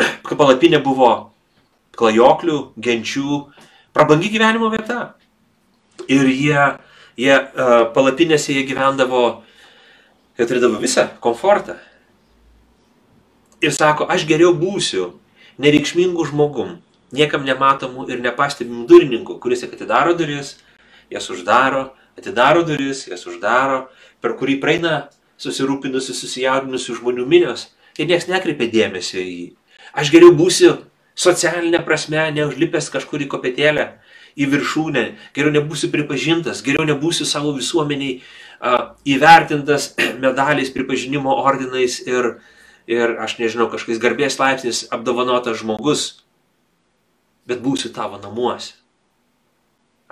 kai 0.26 0.38
palapinė 0.38 0.80
buvo 0.84 1.10
klajoklių, 1.96 2.58
genčių, 2.76 3.40
prabangi 3.96 4.28
gyvenimo 4.28 4.68
vieta. 4.68 5.14
Ir 6.12 6.28
jie, 6.28 6.62
jie 7.16 7.32
uh, 7.32 7.88
palapinėse 7.96 8.52
jie 8.52 8.66
gyvendavo, 8.68 9.22
jie 10.36 10.44
turėdavo 10.44 10.80
visą 10.82 11.08
komfortą. 11.24 11.78
Ir 13.64 13.72
sako, 13.72 14.04
aš 14.12 14.26
geriau 14.28 14.52
būsiu 14.52 15.14
nereikšmingų 15.64 16.26
žmogum, 16.28 16.76
niekam 17.16 17.46
nematomų 17.48 18.10
ir 18.12 18.20
nepastebimų 18.20 18.84
durininkų, 18.90 19.38
kuris 19.40 19.64
atidaro 19.64 20.12
duris, 20.18 20.58
jas 21.08 21.30
uždaro, 21.32 21.88
atidaro 22.20 22.66
duris, 22.68 23.06
jas 23.08 23.24
uždaro, 23.24 23.86
per 24.20 24.36
kurį 24.36 24.58
praeina 24.60 25.06
susirūpinusių, 25.40 26.12
susijaudinusių 26.20 26.98
žmonių 27.00 27.24
minios 27.28 27.70
ir 27.96 28.10
niekas 28.10 28.28
nekreipia 28.28 28.68
dėmesio 28.72 29.24
į 29.24 29.32
jį. 29.32 29.48
Aš 29.96 30.12
geriau 30.12 30.36
būsiu 30.36 30.74
socialinė 31.16 31.80
prasme, 31.86 32.20
neužlipęs 32.36 32.90
kažkur 32.92 33.24
į 33.24 33.30
kopėtėlę, 33.32 33.86
į 34.36 34.48
viršūnę, 34.52 35.04
geriau 35.36 35.54
nebūsiu 35.54 35.88
pripažintas, 35.92 36.60
geriau 36.64 36.84
nebūsiu 36.88 37.24
savo 37.28 37.54
visuomeniai 37.56 38.20
a, 38.60 38.92
įvertintas 39.08 39.94
medaliais, 40.24 40.72
pripažinimo 40.74 41.32
ordinais 41.40 41.98
ir, 42.04 42.36
ir 42.90 43.16
aš 43.24 43.38
nežinau, 43.40 43.70
kažkokiais 43.72 44.02
garbės 44.02 44.38
laipsnis 44.42 44.84
apdovanotas 44.92 45.62
žmogus, 45.62 46.06
bet 47.48 47.64
būsiu 47.64 47.94
tavo 47.96 48.20
namuose. 48.20 48.74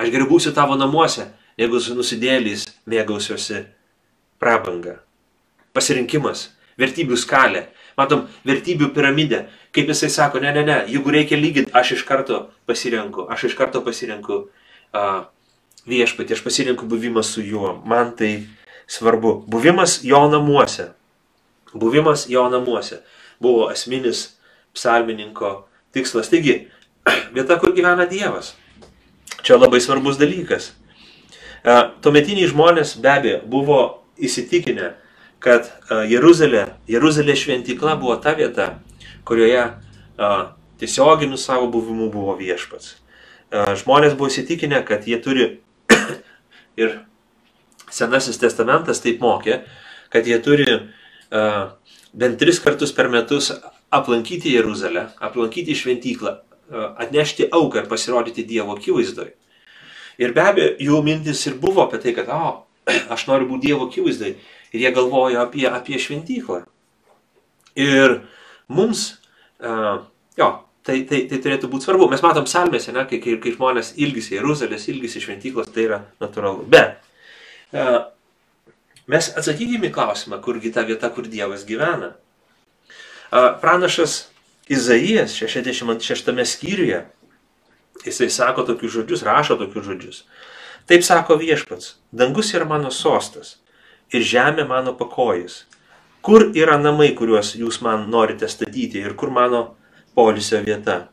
Aš 0.00 0.10
geriau 0.10 0.26
būsiu 0.30 0.54
tavo 0.56 0.74
namuose, 0.78 1.28
negu 1.60 1.78
su 1.78 1.94
nusidėlys 1.94 2.64
mėgausiuosi 2.90 3.66
prabanga. 4.42 4.98
Pasirinkimas, 5.76 6.48
vertybių 6.80 7.18
skalė. 7.20 7.66
Matom, 7.98 8.26
vertybių 8.46 8.90
piramidę. 8.94 9.44
Kaip 9.74 9.90
jisai 9.92 10.10
sako, 10.10 10.42
ne, 10.42 10.50
ne, 10.54 10.64
ne, 10.66 10.80
jeigu 10.90 11.14
reikia 11.14 11.38
lyginti, 11.38 11.72
aš 11.74 11.94
iš 11.98 12.04
karto 12.08 12.48
pasirenku, 12.66 13.28
aš 13.30 13.48
iš 13.50 13.56
karto 13.58 13.82
pasirenku 13.86 14.40
uh, 14.44 15.24
viešpatį, 15.90 16.34
aš 16.34 16.42
pasirenku 16.46 16.88
buvimą 16.90 17.22
su 17.26 17.42
juo. 17.42 17.76
Man 17.86 18.14
tai 18.18 18.46
svarbu. 18.90 19.44
Buvimas 19.50 20.00
jo 20.06 20.24
namuose. 20.30 20.90
Buvimas 21.74 22.28
jo 22.30 22.48
namuose 22.50 23.02
buvo 23.44 23.70
esminis 23.70 24.34
psalmininko 24.74 25.68
tikslas. 25.92 26.30
Taigi, 26.30 26.68
vieta, 27.34 27.58
kur 27.60 27.74
gyvena 27.76 28.06
Dievas. 28.10 28.54
Čia 29.44 29.58
labai 29.60 29.80
svarbus 29.84 30.18
dalykas. 30.20 30.72
Tuometiniai 32.04 32.48
žmonės 32.48 32.96
be 33.00 33.10
abejo 33.12 33.40
buvo 33.48 33.78
įsitikinę, 34.20 34.92
kad 35.44 35.68
Jeruzalė, 36.08 36.66
Jeruzalė 36.88 37.36
šventykla 37.36 37.98
buvo 38.00 38.16
ta 38.22 38.32
vieta, 38.38 38.78
kurioje 39.28 39.66
tiesioginiu 40.80 41.36
savo 41.40 41.68
buvimu 41.72 42.08
buvo 42.12 42.36
viešpats. 42.38 42.94
Žmonės 43.52 44.16
buvo 44.16 44.30
įsitikinę, 44.32 44.80
kad 44.88 45.04
jie 45.06 45.20
turi 45.22 45.48
ir 46.80 46.96
Senasis 47.94 48.40
testamentas 48.40 49.04
taip 49.04 49.20
mokė, 49.22 49.60
kad 50.10 50.26
jie 50.26 50.40
turi 50.42 50.66
bent 51.30 52.40
tris 52.40 52.58
kartus 52.64 52.90
per 52.96 53.10
metus 53.12 53.52
aplankyti 53.94 54.56
Jeruzalę, 54.56 55.10
aplankyti 55.22 55.76
šventyklą, 55.78 56.38
atnešti 56.72 57.50
auką 57.52 57.84
ir 57.84 57.90
pasirodyti 57.90 58.46
Dievo 58.48 58.74
akivaizdoje. 58.74 59.34
Ir 60.18 60.34
be 60.34 60.42
abejo, 60.42 60.74
jų 60.78 61.00
mintis 61.06 61.42
ir 61.46 61.56
buvo 61.58 61.84
apie 61.84 62.00
tai, 62.02 62.14
kad, 62.16 62.30
o, 62.30 62.66
aš 63.14 63.26
noriu 63.30 63.48
būti 63.50 63.68
Dievo 63.68 63.88
akivaizdai. 63.88 64.34
Ir 64.74 64.82
jie 64.82 64.90
galvojo 64.94 65.38
apie, 65.38 65.68
apie 65.70 66.00
šventyklą. 66.02 66.64
Ir 67.78 68.16
mums, 68.66 69.04
uh, 69.62 70.02
jo, 70.38 70.48
tai, 70.86 71.00
tai, 71.06 71.20
tai 71.30 71.38
turėtų 71.44 71.70
būti 71.70 71.86
svarbu. 71.86 72.08
Mes 72.10 72.22
matom 72.24 72.48
salmėse, 72.50 72.90
ne, 72.94 73.04
kai, 73.10 73.20
kai, 73.22 73.36
kai 73.42 73.54
žmonės 73.54 73.94
ilgisi 74.02 74.34
Jeruzalės, 74.34 74.88
ilgisi 74.90 75.22
šventyklos, 75.22 75.70
tai 75.74 75.86
yra 75.86 76.00
natūralu. 76.22 76.66
Bet 76.70 76.98
uh, 77.70 78.10
mes 79.10 79.30
atsakykime 79.38 79.92
į 79.92 79.94
klausimą, 79.94 80.42
kurgi 80.42 80.74
ta 80.74 80.86
vieta, 80.86 81.10
kur 81.14 81.30
Dievas 81.30 81.66
gyvena. 81.68 82.16
Uh, 83.30 83.54
pranašas 83.62 84.24
Izaijas 84.70 85.34
66 85.38 86.34
skyriuje, 86.50 87.02
jisai 88.02 88.30
sako 88.32 88.64
tokius 88.66 88.94
žodžius, 88.96 89.26
rašo 89.26 89.58
tokius 89.60 89.86
žodžius. 89.86 90.22
Taip 90.88 91.04
sako 91.04 91.36
viešpats, 91.40 91.94
dangus 92.12 92.50
yra 92.56 92.66
mano 92.68 92.90
sostas 92.92 93.58
ir 94.14 94.24
žemė 94.24 94.66
mano 94.68 94.94
pakojis. 94.98 95.64
Kur 96.24 96.48
yra 96.56 96.78
namai, 96.80 97.10
kuriuos 97.18 97.52
jūs 97.58 97.80
man 97.84 98.06
norite 98.12 98.48
statyti 98.48 99.02
ir 99.02 99.16
kur 99.18 99.32
mano 99.34 99.74
polisio 100.16 100.62
vieta? 100.64 101.08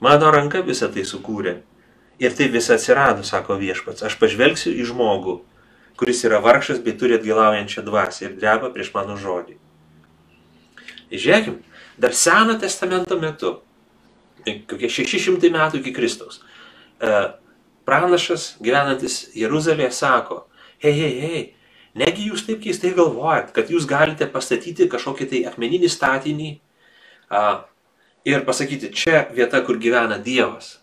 Mano 0.00 0.30
ranka 0.32 0.62
visą 0.64 0.88
tai 0.92 1.04
sukūrė. 1.08 1.58
Ir 2.22 2.32
tai 2.38 2.46
visą 2.48 2.78
atsirado, 2.78 3.24
sako 3.26 3.58
viešpats. 3.60 4.04
Aš 4.06 4.16
pažvelgsiu 4.20 4.72
į 4.72 4.86
žmogų, 4.88 5.36
kuris 5.98 6.22
yra 6.26 6.40
vargšas, 6.44 6.80
bei 6.84 6.94
turi 6.98 7.18
atgilaujančią 7.18 7.84
dvasę 7.86 8.28
ir 8.28 8.36
dreba 8.38 8.70
prieš 8.74 8.92
mano 8.94 9.18
žodį. 9.20 9.58
Žiūrėkim, 11.12 11.58
dar 12.00 12.14
Seno 12.16 12.56
testamento 12.58 13.18
metu, 13.20 13.58
kokie 14.70 14.90
600 14.90 15.50
metų 15.54 15.82
iki 15.82 15.92
Kristaus, 15.94 16.40
pranašas 17.84 18.54
gyvenantis 18.64 19.28
Jeruzalėje 19.36 19.92
sako, 19.94 20.44
hei, 20.82 20.94
hei, 20.94 21.12
hei, 21.20 21.42
negi 21.98 22.28
jūs 22.30 22.44
taip 22.46 22.62
keistai 22.64 22.92
galvojat, 22.96 23.52
kad 23.54 23.70
jūs 23.70 23.86
galite 23.90 24.26
pastatyti 24.30 24.88
kažkokį 24.90 25.28
tai 25.30 25.42
akmeninį 25.50 25.90
statinį 25.90 26.50
a, 27.30 27.64
ir 28.26 28.44
pasakyti, 28.46 28.90
čia 28.94 29.26
vieta, 29.34 29.62
kur 29.66 29.78
gyvena 29.80 30.18
Dievas. 30.22 30.78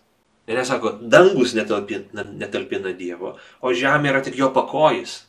Ir 0.48 0.58
nesako, 0.58 0.96
dangus 1.06 1.54
netalpina, 1.54 2.24
netalpina 2.26 2.94
Dievo, 2.96 3.36
o 3.62 3.74
žemė 3.76 4.10
yra 4.10 4.22
tik 4.24 4.38
jo 4.40 4.50
pakojis. 4.54 5.20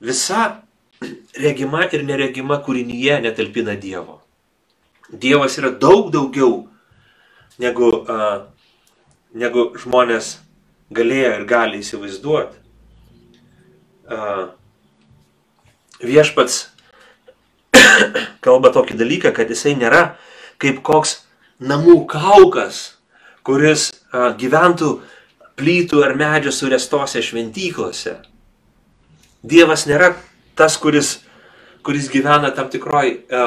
Visa 0.00 0.62
regima 1.38 1.84
ir 1.92 2.04
neregima 2.08 2.58
kūrinyje 2.64 3.20
netalpina 3.26 3.76
Dievo. 3.78 4.18
Dievas 5.10 5.56
yra 5.58 5.70
daug 5.74 6.10
daugiau 6.14 6.64
negu, 7.60 7.90
a, 8.08 8.46
negu 9.34 9.70
žmonės 9.78 10.38
galėjo 10.94 11.36
ir 11.36 11.46
gali 11.50 11.84
įsivaizduoti. 11.84 12.56
Viešpats 16.00 16.62
kalba 18.44 18.72
tokį 18.72 18.96
dalyką, 19.00 19.34
kad 19.36 19.50
jisai 19.52 19.76
nėra 19.78 20.14
kaip 20.60 20.82
koks 20.84 21.20
namų 21.60 22.04
kaukas, 22.08 22.98
kuris 23.44 23.90
gyventų 24.12 24.90
plytų 25.60 26.04
ar 26.04 26.16
medžio 26.16 26.52
surestose 26.54 27.22
šventyklose. 27.24 28.16
Dievas 29.44 29.86
nėra 29.88 30.14
tas, 30.56 30.76
kuris, 30.80 31.18
kuris 31.84 32.08
gyvena 32.12 32.50
tam 32.56 32.68
tikroj 32.72 33.12
a, 33.32 33.44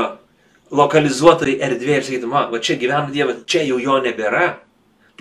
lokalizuotoj 0.74 1.58
erdvėje 1.62 2.00
ir 2.00 2.08
sakytų, 2.08 2.32
va 2.34 2.62
čia 2.62 2.78
gyvena 2.82 3.14
Dievas, 3.14 3.44
čia 3.50 3.66
jau 3.68 3.78
jo 3.82 4.00
nebėra. 4.02 4.58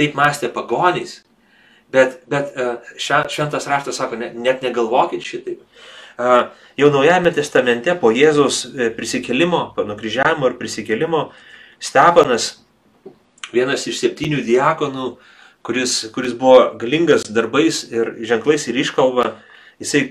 Taip 0.01 0.17
mąstė 0.17 0.49
pagonys. 0.53 1.19
Bet, 1.93 2.23
bet 2.33 2.55
šventas 2.97 3.67
raštas 3.69 3.99
sako, 4.01 4.17
ne, 4.17 4.31
net 4.33 4.63
negalvokit 4.65 5.21
šitaip. 5.21 5.61
Jau 6.19 6.89
Naujajame 6.93 7.33
testamente 7.35 7.95
po 8.01 8.13
Jėzaus 8.15 8.65
e, 8.67 8.89
prisikelimo, 8.95 9.73
nukryžiavimo 9.77 10.51
ir 10.51 10.57
prisikelimo, 10.61 11.27
Stepanas, 11.83 12.63
vienas 13.53 13.87
iš 13.91 13.99
septynių 14.01 14.41
diakonų, 14.47 15.07
kuris, 15.67 15.97
kuris 16.15 16.35
buvo 16.39 16.73
galingas 16.79 17.27
darbais 17.27 17.83
ir 17.91 18.15
ženklais 18.29 18.69
ir 18.71 18.79
iškalba, 18.79 19.33
jisai 19.83 20.05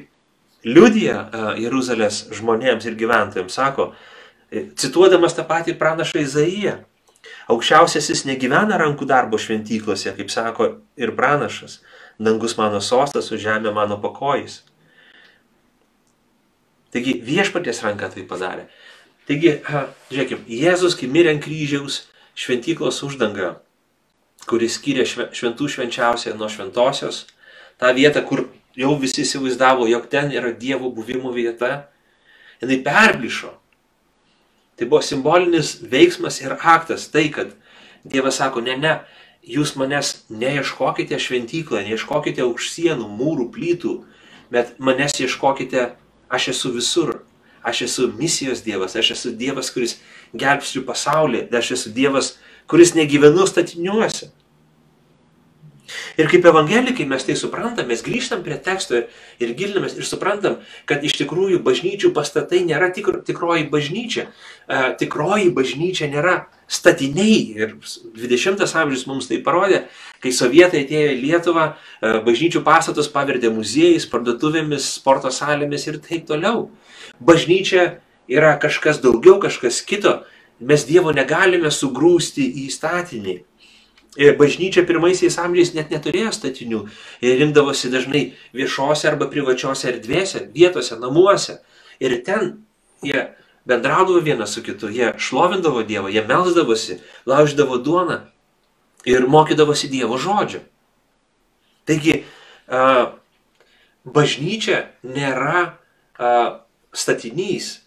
liudija 0.68 1.24
Jeruzalės 1.58 2.26
žmonėms 2.36 2.86
ir 2.86 3.00
gyventojams, 3.00 3.56
sako, 3.56 3.92
e, 4.52 4.68
cituodamas 4.76 5.38
tą 5.38 5.48
patį 5.48 5.80
pranašą 5.80 6.26
Izaiją, 6.26 6.80
Aukščiausiasis 7.52 8.24
negyvena 8.26 8.78
rankų 8.82 9.06
darbo 9.10 9.38
šventyklose, 9.42 10.14
kaip 10.18 10.32
sako 10.34 10.68
ir 10.98 11.14
pranašas. 11.18 11.80
Dangus 12.22 12.56
mano 12.58 12.82
sostas, 12.82 13.32
o 13.34 13.40
žemė 13.40 13.74
mano 13.76 13.98
pakojais. 14.02 14.62
Taigi 16.92 17.18
viešpaties 17.24 17.84
ranka 17.86 18.10
tai 18.12 18.24
padarė. 18.28 18.68
Taigi, 19.30 19.60
žiūrėkime, 20.12 20.44
Jėzus, 20.52 20.98
kai 21.00 21.08
mirė 21.08 21.36
ant 21.36 21.44
kryžiaus, 21.44 22.02
šventyklos 22.36 23.00
uždanga, 23.06 23.54
kuris 24.50 24.76
skiria 24.80 25.06
šventų 25.06 25.70
švenčiausią 25.72 26.34
nuo 26.40 26.50
šventosios, 26.52 27.26
tą 27.80 27.94
vietą, 27.96 28.24
kur 28.28 28.48
jau 28.76 28.96
visi 29.00 29.24
įsivaizdavo, 29.24 29.88
jog 29.92 30.08
ten 30.12 30.32
yra 30.34 30.52
Dievo 30.52 30.92
buvimo 30.92 31.32
vieta, 31.36 31.88
jinai 32.62 32.82
perblišo. 32.84 33.54
Tai 34.80 34.88
buvo 34.90 35.02
simbolinis 35.06 35.78
veiksmas 35.86 36.42
ir 36.42 36.58
aktas, 36.58 37.08
tai 37.14 37.30
kad 37.34 37.54
Dievas 38.04 38.40
sako, 38.42 38.64
ne, 38.66 38.76
ne, 38.82 38.96
jūs 39.46 39.76
manęs 39.78 40.24
neieškokite 40.34 41.20
šventyklą, 41.22 41.84
neieškokite 41.86 42.46
už 42.48 42.70
sienų, 42.74 43.06
mūrų, 43.20 43.52
plytų, 43.54 43.94
bet 44.54 44.74
manęs 44.82 45.20
ieškokite, 45.22 45.92
aš 46.32 46.48
esu 46.56 46.74
visur. 46.76 47.20
Aš 47.62 47.84
esu 47.86 48.08
misijos 48.18 48.64
Dievas, 48.66 48.96
aš 48.98 49.12
esu 49.14 49.32
Dievas, 49.38 49.70
kuris 49.70 50.00
gelbstiu 50.34 50.82
pasaulį, 50.88 51.44
aš 51.54 51.76
esu 51.76 51.92
Dievas, 51.94 52.32
kuris 52.66 52.96
negyvenu 52.98 53.46
statiniuose. 53.46 54.32
Ir 56.20 56.28
kaip 56.32 56.46
evangelikai 56.50 57.06
mes 57.08 57.24
tai 57.24 57.36
suprantam, 57.40 57.88
mes 57.88 58.02
grįžtam 58.04 58.42
prie 58.44 58.58
teksto 58.60 58.98
ir, 58.98 59.06
ir 59.40 59.54
gilinamės 59.58 59.96
ir 59.96 60.08
suprantam, 60.08 60.58
kad 60.90 61.04
iš 61.08 61.16
tikrųjų 61.22 61.62
bažnyčių 61.64 62.12
pastatai 62.16 62.64
nėra 62.68 62.92
tikro, 62.96 63.22
tikroji 63.24 63.70
bažnyčia. 63.72 64.28
E, 64.28 64.82
tikroji 65.00 65.54
bažnyčia 65.56 66.10
nėra 66.12 66.36
statiniai. 66.72 67.40
Ir 67.56 67.76
20 68.18 68.66
amžius 68.84 69.08
mums 69.08 69.30
tai 69.32 69.40
parodė, 69.46 69.86
kai 70.24 70.34
sovietai 70.36 70.84
atėjo 70.86 71.16
į 71.16 71.20
Lietuvą, 71.22 71.68
e, 71.72 72.14
bažnyčių 72.28 72.64
pastatus 72.68 73.12
pavertė 73.12 73.54
muziejais, 73.54 74.10
parduotuvėmis, 74.12 74.94
sporto 75.00 75.32
salėmis 75.32 75.88
ir 75.88 76.02
taip 76.04 76.28
toliau. 76.28 76.70
Bažnyčia 77.20 78.02
yra 78.32 78.58
kažkas 78.60 79.00
daugiau, 79.04 79.40
kažkas 79.40 79.82
kito 79.86 80.22
mes 80.60 80.84
Dievo 80.86 81.12
negalime 81.16 81.72
sugrūsti 81.74 82.46
į 82.66 82.68
statinį. 82.74 83.40
Ir 84.20 84.36
bažnyčia 84.36 84.84
pirmaisiais 84.84 85.38
amžiais 85.40 85.72
net 85.72 85.92
neturėjo 85.94 86.34
statinių. 86.36 86.82
Jie 87.24 87.36
rinkdavosi 87.40 87.92
dažnai 87.94 88.24
viešose 88.52 89.08
arba 89.08 89.30
privačiose 89.32 89.88
erdvėse, 89.94 90.50
vietose, 90.52 90.98
namuose. 91.00 91.62
Ir 92.04 92.18
ten 92.26 92.58
jie 93.06 93.30
bendraudavo 93.64 94.20
vienas 94.20 94.52
su 94.58 94.64
kitu, 94.66 94.90
jie 94.92 95.14
šlovindavo 95.16 95.86
Dievą, 95.88 96.12
jie 96.12 96.26
melzdavosi, 96.28 97.00
lauždavo 97.26 97.78
duoną 97.78 98.20
ir 99.08 99.28
mokydavosi 99.32 99.88
Dievo 99.88 100.18
žodžio. 100.20 100.60
Taigi, 101.88 102.26
bažnyčia 104.04 104.84
nėra 105.08 105.78
statinys, 106.92 107.78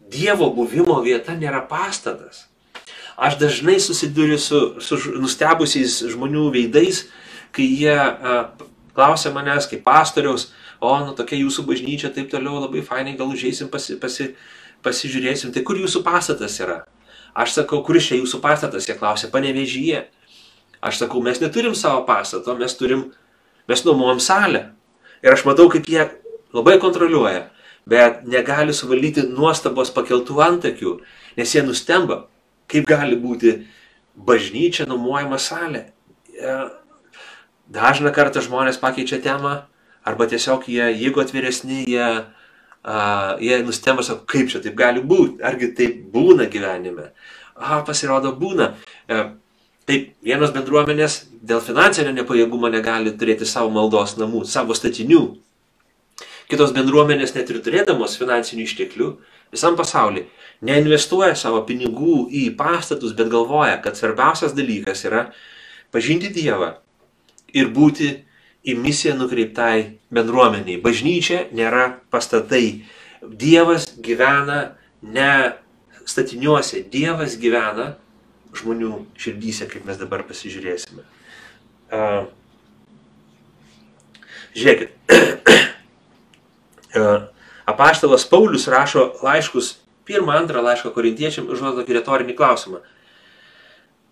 Dievo 0.00 0.48
buvimo 0.54 0.96
vieta 1.04 1.36
nėra 1.36 1.60
pastatas. 1.68 2.46
Aš 3.16 3.38
dažnai 3.38 3.78
susiduriu 3.80 4.38
su, 4.42 4.60
su 4.82 4.98
nustebusiais 5.22 6.00
žmonių 6.10 6.48
veidais, 6.54 7.04
kai 7.54 7.66
jie 7.68 7.94
a, 7.94 8.38
klausia 8.96 9.30
manęs, 9.34 9.68
kaip 9.70 9.84
pastoriaus, 9.86 10.48
o, 10.82 10.90
nu 11.06 11.14
tokia 11.16 11.38
jūsų 11.38 11.66
bažnyčia, 11.68 12.10
taip 12.14 12.32
toliau, 12.32 12.58
labai 12.64 12.82
fainai, 12.86 13.14
gal 13.18 13.30
užeisim, 13.30 13.70
pasi, 13.70 13.96
pasi, 14.02 14.32
pasižiūrėsim, 14.84 15.54
tai 15.54 15.62
kur 15.66 15.78
jūsų 15.78 16.02
pastatas 16.06 16.58
yra? 16.62 16.82
Aš 17.34 17.54
sakau, 17.56 17.80
kuris 17.86 18.10
čia 18.10 18.18
jūsų 18.18 18.42
pastatas, 18.42 18.86
jie 18.88 18.98
klausia, 18.98 19.30
panevežyje. 19.30 20.04
Aš 20.84 21.00
sakau, 21.02 21.22
mes 21.24 21.40
neturim 21.42 21.74
savo 21.78 22.04
pastato, 22.06 22.54
mes 22.58 22.76
turim, 22.78 23.08
mes 23.70 23.82
nuomojam 23.86 24.20
salę. 24.22 24.68
Ir 25.24 25.34
aš 25.34 25.46
matau, 25.48 25.70
kaip 25.72 25.88
jie 25.88 26.04
labai 26.54 26.76
kontroliuoja 26.82 27.48
bet 27.86 28.24
negali 28.28 28.72
suvaldyti 28.72 29.26
nuostabos 29.28 29.92
pakeltų 29.94 30.40
antakių, 30.44 30.96
nes 31.38 31.54
jie 31.54 31.62
nustemba, 31.64 32.24
kaip 32.70 32.86
gali 32.88 33.18
būti 33.20 33.56
bažnyčia 34.14 34.86
nuomojama 34.88 35.38
salė. 35.42 35.86
Dažną 37.74 38.12
kartą 38.14 38.42
žmonės 38.44 38.80
pakeičia 38.80 39.20
temą, 39.24 39.62
arba 40.04 40.26
tiesiog 40.28 40.66
jie, 40.68 40.84
jeigu 41.00 41.22
atviresni, 41.22 41.84
jie, 41.88 42.08
uh, 42.84 43.30
jie 43.40 43.60
nustemba, 43.64 44.04
sako, 44.04 44.26
kaip 44.28 44.50
čia 44.52 44.60
taip 44.64 44.76
gali 44.76 45.00
būti, 45.00 45.40
argi 45.44 45.70
taip 45.78 46.02
būna 46.12 46.50
gyvenime. 46.52 47.08
Aha, 47.56 47.80
pasirodo, 47.86 48.34
būna. 48.36 48.74
Uh, 49.08 49.24
taip, 49.88 50.12
vienos 50.26 50.52
bendruomenės 50.52 51.22
dėl 51.40 51.64
finansinio 51.64 52.12
nepajėgumo 52.12 52.68
negali 52.72 53.14
turėti 53.16 53.48
savo 53.48 53.72
maldos 53.72 54.18
namų, 54.20 54.44
savo 54.44 54.76
statinių, 54.76 55.24
Kitos 56.50 56.74
bendruomenės 56.76 57.32
net 57.34 57.48
ir 57.50 57.60
turėdamos 57.64 58.18
finansinių 58.20 58.66
išteklių 58.66 59.06
visam 59.54 59.78
pasauliu 59.78 60.26
neinvestuoja 60.64 61.34
savo 61.38 61.62
pinigų 61.66 62.26
į 62.30 62.44
pastatus, 62.58 63.14
bet 63.16 63.30
galvoja, 63.32 63.78
kad 63.82 63.98
svarbiausias 63.98 64.54
dalykas 64.56 65.04
yra 65.08 65.26
pažinti 65.94 66.30
Dievą 66.34 66.76
ir 67.54 67.70
būti 67.74 68.12
į 68.64 68.76
misiją 68.80 69.16
nukreiptai 69.18 69.98
bendruomeniai. 70.14 70.80
Bažnyčia 70.82 71.48
nėra 71.54 72.00
pastatai. 72.10 72.84
Dievas 73.24 73.88
gyvena 74.04 74.76
ne 75.02 75.54
statiniuose, 76.08 76.84
Dievas 76.92 77.38
gyvena 77.40 77.94
žmonių 78.54 79.04
širdyse, 79.18 79.66
kaip 79.70 79.86
mes 79.88 79.98
dabar 79.98 80.22
pasižiūrėsime. 80.28 81.04
Uh, 81.94 82.26
žiūrėkit, 84.54 84.94
E, 86.94 87.00
apaštalas 87.66 88.24
Paulius 88.30 88.68
rašo 88.70 89.08
laiškus, 89.22 89.74
pirmą, 90.08 90.36
antrą 90.40 90.62
laišką 90.64 90.92
korintiečiam, 90.94 91.48
užduoda 91.50 91.82
tokį 91.82 91.98
retorinį 91.98 92.36
klausimą. 92.38 92.82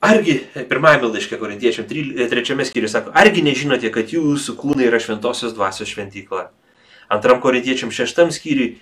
Argi, 0.02 0.40
pirmajame 0.68 1.12
laiške 1.12 1.38
korintiečiam, 1.38 1.86
e, 1.86 2.26
trečiame 2.30 2.66
skyriuje 2.66 2.90
sako, 2.90 3.12
argi 3.14 3.44
nežinote, 3.46 3.90
kad 3.94 4.10
jūsų 4.10 4.56
kūnai 4.58 4.88
yra 4.88 4.98
šventosios 4.98 5.54
dvasios 5.54 5.92
šventykla? 5.92 6.48
Antram 7.12 7.38
korintiečiam 7.44 7.92
šeštam 7.94 8.32
skyriui 8.34 8.80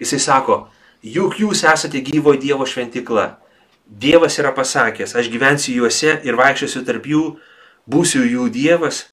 jisai 0.00 0.20
sako, 0.22 0.70
juk 1.02 1.36
jūs 1.42 1.64
esate 1.68 2.00
gyvo 2.00 2.32
Dievo 2.40 2.64
šventykla. 2.64 3.36
Dievas 3.84 4.38
yra 4.38 4.54
pasakęs, 4.56 5.12
aš 5.18 5.28
gyvensiu 5.28 5.74
juose 5.82 6.20
ir 6.24 6.38
vaikščiosiu 6.38 6.84
tarp 6.86 7.10
jų, 7.10 7.24
būsiu 7.90 8.22
jų 8.24 8.48
Dievas 8.54 9.08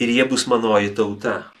ir 0.00 0.08
jie 0.08 0.24
bus 0.26 0.48
manoji 0.48 0.94
tauta. 0.96 1.51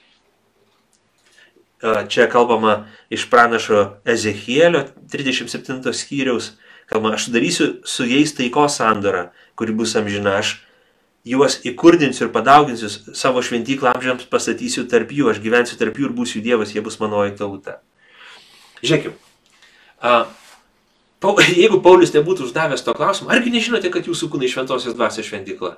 Čia 1.82 2.28
kalbama 2.30 2.86
iš 3.10 3.26
pranašo 3.30 3.96
Ezechielio 4.04 4.84
37 5.10 5.92
skyriaus. 5.92 6.52
Kalbama, 6.86 7.14
aš 7.14 7.24
sudarysiu 7.26 7.66
su 7.84 8.04
jais 8.06 8.34
taikos 8.34 8.76
sandorą, 8.78 9.30
kuri 9.58 9.74
bus 9.74 9.96
amžina. 9.98 10.36
Aš 10.38 10.60
juos 11.26 11.58
įkurdinsiu 11.66 12.26
ir 12.26 12.32
padauginsiu, 12.34 12.90
savo 13.14 13.42
šventyklą 13.42 13.96
amžiams 13.96 14.28
pastatysiu 14.30 14.84
tarp 14.90 15.10
jų, 15.10 15.30
aš 15.32 15.40
gyvensiu 15.42 15.78
tarp 15.80 15.98
jų 15.98 16.10
ir 16.10 16.14
būsiu 16.14 16.42
Dievas, 16.44 16.74
jie 16.74 16.82
bus 16.84 17.00
manoji 17.02 17.34
tauta. 17.38 17.80
Žiūrėkime. 18.82 19.18
Jeigu 21.62 21.78
Paulius 21.82 22.14
nebūtų 22.14 22.48
uždavęs 22.48 22.82
to 22.82 22.94
klausimą, 22.98 23.30
argi 23.34 23.54
nežinote, 23.54 23.90
kad 23.94 24.06
jūsų 24.10 24.30
kūnai 24.30 24.50
šventosios 24.50 24.94
dvasios 24.98 25.28
šventykla? 25.30 25.76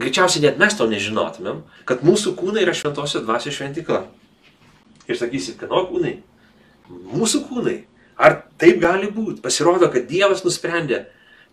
Greičiausiai 0.00 0.44
net 0.44 0.58
mes 0.60 0.76
to 0.76 0.84
nežinotumėm, 0.88 1.62
kad 1.88 2.04
mūsų 2.04 2.34
kūnai 2.36 2.64
yra 2.64 2.76
šventosios 2.76 3.24
dvasios 3.24 3.56
šventykla. 3.56 4.04
Ir 5.10 5.18
sakysit, 5.18 5.58
kad 5.60 5.72
o 5.74 5.82
kūnai, 5.88 6.18
mūsų 6.90 7.42
kūnai, 7.48 7.78
ar 8.22 8.42
taip 8.60 8.78
gali 8.82 9.10
būti? 9.10 9.40
Pasirodo, 9.42 9.88
kad 9.92 10.06
Dievas 10.10 10.44
nusprendė 10.46 11.06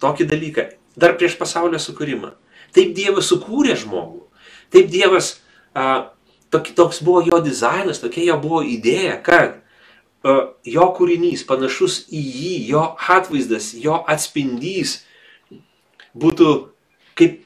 tokį 0.04 0.28
dalyką 0.30 0.68
dar 1.00 1.16
prieš 1.18 1.38
pasaulio 1.40 1.80
sukūrimą. 1.82 2.34
Taip 2.76 2.94
Dievas 2.98 3.30
sukūrė 3.32 3.76
žmogų. 3.80 4.26
Taip 4.74 4.90
Dievas, 4.94 5.40
a, 5.74 6.12
tok, 6.54 6.70
toks 6.78 7.02
buvo 7.06 7.24
jo 7.26 7.40
dizainas, 7.44 8.02
tokia 8.02 8.28
jo 8.30 8.38
buvo 8.44 8.62
idėja, 8.66 9.18
kad 9.26 9.58
a, 9.58 10.36
jo 10.68 10.90
kūrinys 10.98 11.46
panašus 11.50 12.04
į 12.14 12.22
jį, 12.22 12.56
jo 12.74 12.84
atvaizdas, 13.18 13.72
jo 13.74 13.98
atspindys 14.10 15.00
būtų 16.20 16.52
kaip, 17.18 17.42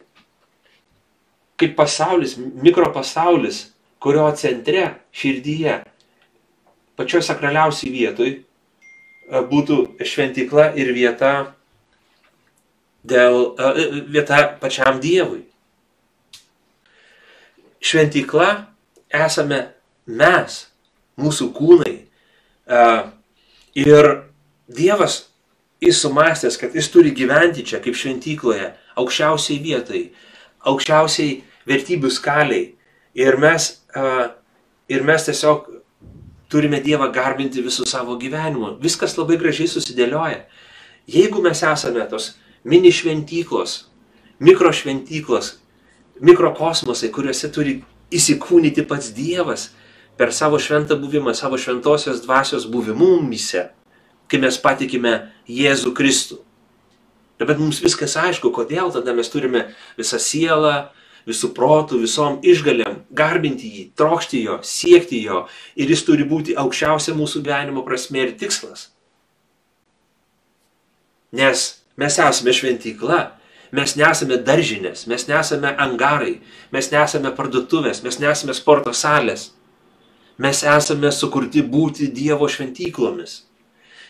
kaip 1.62 1.78
pasaulis, 1.80 2.36
mikropasaulis, 2.38 3.70
kurio 4.04 4.28
centre, 4.36 4.98
širdyje 5.16 5.80
pačioj 7.00 7.24
sakraliausiai 7.26 7.92
vietoj 7.94 8.30
e, 8.34 8.42
būtų 9.50 9.80
šventykla 10.06 10.72
ir 10.80 10.94
vieta, 10.96 11.34
dėl, 13.04 13.54
e, 13.58 13.70
e, 13.70 14.04
vieta 14.14 14.44
pačiam 14.62 15.02
Dievui. 15.04 15.44
Šventykla 17.84 18.50
esame 19.14 19.66
mes, 20.08 20.64
mūsų 21.20 21.50
kūnai. 21.54 21.98
Ir 23.76 24.08
Dievas 24.72 25.18
įsumastęs, 25.84 26.56
kad 26.62 26.78
jis 26.78 26.88
turi 26.94 27.12
gyventi 27.12 27.66
čia 27.68 27.82
kaip 27.84 27.98
šventykloje, 28.00 28.70
aukščiausiai 28.96 29.60
vietai, 29.60 30.04
aukščiausiai 30.64 31.42
vertybių 31.68 32.12
skaliai. 32.14 32.70
Ir 33.20 33.36
mes, 33.44 33.68
ir 34.88 35.04
mes 35.06 35.28
tiesiog 35.28 35.68
turime 36.54 36.80
Dievą 36.84 37.10
garbinti 37.14 37.64
visų 37.66 37.88
savo 37.90 38.16
gyvenimu. 38.22 38.78
Viskas 38.84 39.18
labai 39.18 39.40
gražiai 39.42 39.68
susidėlioja. 39.72 40.44
Jeigu 41.10 41.42
mes 41.44 41.64
esame 41.66 42.06
tos 42.12 42.34
mini 42.64 42.94
šventyklos, 42.94 43.88
mikrošventyklos, 44.44 45.58
mikrokosmosai, 46.24 47.12
kuriuose 47.12 47.50
turi 47.52 47.80
įsikūnyti 48.14 48.86
pats 48.88 49.12
Dievas 49.16 49.72
per 50.18 50.32
savo 50.32 50.60
šventą 50.62 50.96
buvimą, 51.02 51.34
savo 51.36 51.58
šventosios 51.58 52.22
dvasios 52.24 52.68
buvimu 52.70 53.18
mumise, 53.18 53.72
kai 54.30 54.40
mes 54.40 54.58
patikime 54.62 55.16
Jėzų 55.50 55.94
Kristų. 55.98 56.40
Bet 57.44 57.60
mums 57.60 57.82
viskas 57.84 58.14
aišku, 58.16 58.54
kodėl 58.56 58.94
tada 58.94 59.12
mes 59.18 59.28
turime 59.28 59.66
visą 59.98 60.20
sielą, 60.22 60.94
visų 61.30 61.52
protų, 61.56 62.02
visom 62.04 62.40
išgalėm, 62.44 63.04
garbinti 63.16 63.70
jį, 63.70 63.84
trokšti 64.00 64.44
jo, 64.44 64.58
siekti 64.64 65.22
jo 65.24 65.46
ir 65.76 65.94
jis 65.94 66.04
turi 66.08 66.26
būti 66.28 66.58
aukščiausia 66.60 67.16
mūsų 67.18 67.44
gyvenimo 67.46 67.86
prasme 67.88 68.24
ir 68.26 68.36
tikslas. 68.40 68.90
Nes 71.34 71.64
mes 71.98 72.20
esame 72.20 72.54
šventykla, 72.54 73.22
mes 73.74 73.96
nesame 73.98 74.38
daržinės, 74.38 75.08
mes 75.10 75.26
nesame 75.30 75.74
angarai, 75.82 76.38
mes 76.74 76.92
nesame 76.94 77.34
parduotuvės, 77.34 78.04
mes 78.06 78.20
nesame 78.22 78.54
sporto 78.58 78.94
salės. 78.94 79.52
Mes 80.42 80.64
esame 80.66 81.12
sukurti 81.14 81.62
būti 81.62 82.08
Dievo 82.10 82.48
šventyklomis. 82.50 83.44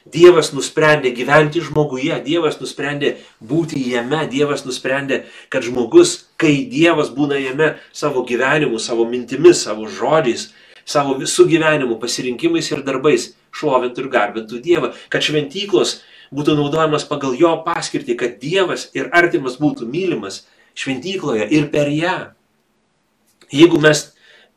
Dievas 0.03 0.51
nusprendė 0.51 1.13
gyventi 1.15 1.61
žmoguje, 1.63 2.17
Dievas 2.25 2.59
nusprendė 2.59 3.13
būti 3.39 3.79
jame, 3.87 4.25
Dievas 4.27 4.65
nusprendė, 4.67 5.23
kad 5.49 5.63
žmogus, 5.63 6.25
kai 6.35 6.65
Dievas 6.67 7.07
būna 7.15 7.39
jame 7.39 7.77
savo 7.95 8.25
gyvenimu, 8.27 8.81
savo 8.83 9.07
mintimis, 9.07 9.63
savo 9.63 9.87
žodžiais, 9.87 10.49
savo 10.83 11.15
visų 11.15 11.47
gyvenimu, 11.47 11.95
pasirinkimais 12.01 12.67
ir 12.73 12.83
darbais, 12.83 13.31
šlovintų 13.55 14.03
ir 14.03 14.11
garbintų 14.11 14.59
Dievą, 14.59 14.91
kad 15.07 15.23
šventyklos 15.23 16.01
būtų 16.35 16.57
naudojamas 16.59 17.07
pagal 17.07 17.39
jo 17.39 17.55
paskirtį, 17.63 18.19
kad 18.19 18.37
Dievas 18.43 18.89
ir 18.97 19.07
artimas 19.15 19.55
būtų 19.61 19.87
mylimas 19.87 20.43
šventykloje 20.75 21.47
ir 21.47 21.71
per 21.71 21.87
ją. 21.87 22.17
Jeigu 23.53 23.79
mes 23.79 24.09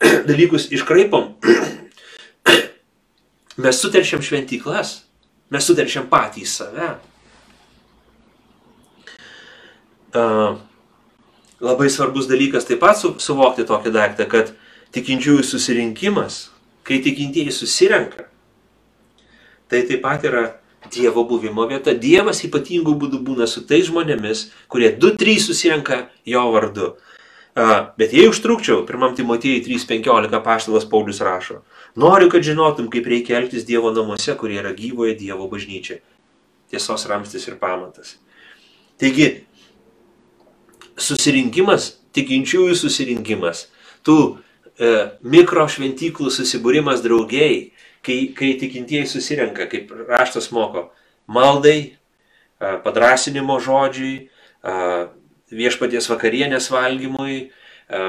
dalykus 0.28 0.72
iškraipom, 0.74 1.36
mes 3.62 3.78
suteršiam 3.78 4.26
šventyklas, 4.26 5.05
mes 5.50 5.66
suteršiam 5.66 6.08
patį 6.10 6.46
save. 6.48 6.90
Uh, 10.16 10.56
labai 11.60 11.90
svarbus 11.92 12.28
dalykas 12.30 12.64
taip 12.68 12.80
pat 12.80 12.98
su, 12.98 13.14
suvokti 13.20 13.66
tokį 13.68 13.92
daiktą, 13.92 14.28
kad 14.30 14.52
tikinčiųjų 14.96 15.44
susirinkimas, 15.44 16.46
kai 16.86 17.02
tikintieji 17.04 17.52
susirenka, 17.52 18.28
tai 19.68 19.82
taip 19.88 20.02
pat 20.04 20.24
yra 20.24 20.46
Dievo 20.92 21.24
buvimo 21.26 21.64
vieta. 21.66 21.94
Dievas 21.98 22.44
ypatingų 22.46 22.92
būdų 23.00 23.18
būna 23.26 23.48
su 23.50 23.64
tais 23.66 23.88
žmonėmis, 23.88 24.46
kurie 24.70 24.92
du, 24.94 25.10
trys 25.18 25.48
susirenka 25.48 26.06
jo 26.22 26.44
vardu. 26.54 26.92
Bet 27.56 28.12
jei 28.12 28.28
užtrukčiau, 28.28 28.82
1 28.84 29.14
Timotėjai 29.16 29.62
3.15 29.64 30.42
paštalas 30.44 30.84
Paulius 30.90 31.22
rašo, 31.24 31.62
noriu, 31.96 32.28
kad 32.28 32.44
žinotum, 32.44 32.90
kaip 32.92 33.08
reikia 33.08 33.38
elgtis 33.38 33.64
Dievo 33.64 33.88
namuose, 33.96 34.34
kurie 34.36 34.58
yra 34.60 34.74
gyvoje 34.76 35.14
Dievo 35.16 35.48
bažnyčia. 35.48 36.02
Tiesos 36.68 37.06
ramstis 37.08 37.48
ir 37.48 37.56
pamatas. 37.56 38.18
Taigi, 39.00 39.46
susirinkimas, 41.00 41.94
tikinčiųjų 42.16 42.76
susirinkimas, 42.76 43.66
tų 44.04 44.18
e, 44.76 44.92
mikro 45.24 45.64
šventyklų 45.70 46.28
susibūrimas 46.32 47.00
draugiai, 47.04 47.70
kai, 48.04 48.18
kai 48.36 48.54
tikintieji 48.60 49.08
susirenka, 49.16 49.64
kaip 49.72 49.92
raštas 50.08 50.50
moko, 50.52 50.90
maldai, 51.24 51.78
e, 52.60 52.76
padrasinimo 52.84 53.56
žodžiui, 53.64 54.16
e, 54.26 54.76
viešpaties 55.52 56.08
vakarienės 56.10 56.70
valgymui, 56.72 57.38
e, 57.46 58.02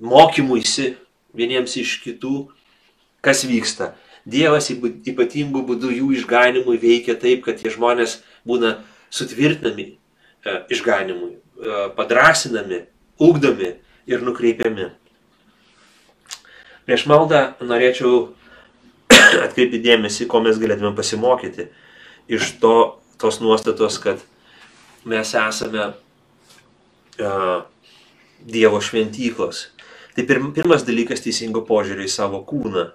mokymuisi 0.00 0.94
vieniems 1.36 1.76
iš 1.80 1.98
kitų, 2.04 2.48
kas 3.24 3.44
vyksta. 3.48 3.94
Dievas 4.28 4.70
ypatingų 4.70 5.64
būdų 5.66 5.96
jų 5.98 6.12
išganimui 6.20 6.78
veikia 6.78 7.16
taip, 7.18 7.42
kad 7.46 7.58
tie 7.58 7.72
žmonės 7.74 8.20
būna 8.46 8.76
sutvirtinami 9.10 9.96
išganimui. 10.70 11.42
E, 11.62 11.88
padrasinami, 11.96 12.82
ugdomi 13.22 13.76
ir 14.10 14.22
nukreipiami. 14.26 14.88
Prieš 16.88 17.04
maldą 17.06 17.42
norėčiau 17.62 18.32
atkreipti 19.46 19.78
dėmesį, 19.84 20.26
ko 20.26 20.40
mes 20.42 20.58
galėtume 20.58 20.90
pasimokyti 20.98 21.68
iš 22.32 22.56
to, 22.62 22.74
tos 23.22 23.38
nuostatos, 23.44 24.00
kad 24.02 24.24
mes 25.06 25.34
esame 25.38 25.92
uh, 27.20 27.66
Dievo 28.42 28.80
šventyklos. 28.82 29.68
Tai 30.16 30.24
pirm, 30.28 30.50
pirmas 30.56 30.82
dalykas 30.86 31.22
teisingo 31.22 31.62
požiūrį 31.68 32.08
į 32.08 32.10
savo 32.10 32.42
kūną. 32.48 32.88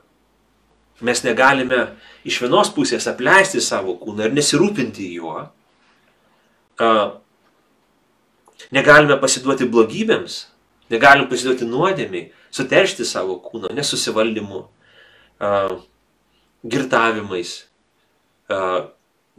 Mes 1.08 1.21
negalime 1.23 1.86
iš 2.27 2.41
vienos 2.43 2.71
pusės 2.73 3.08
apleisti 3.10 3.62
savo 3.62 3.95
kūną 4.01 4.27
ir 4.27 4.36
nesirūpinti 4.36 5.08
juo. 5.13 5.45
Uh, 6.77 7.17
Negalime 8.73 9.15
pasiduoti 9.21 9.67
blogybėms, 9.69 10.41
negalime 10.91 11.30
pasiduoti 11.30 11.67
nuodėmiai, 11.69 12.32
suteršti 12.51 13.06
savo 13.06 13.38
kūno 13.43 13.69
nesusivaldymu, 13.77 14.63
uh, 15.45 15.75
girtavimais, 16.65 17.53
uh, 18.51 18.89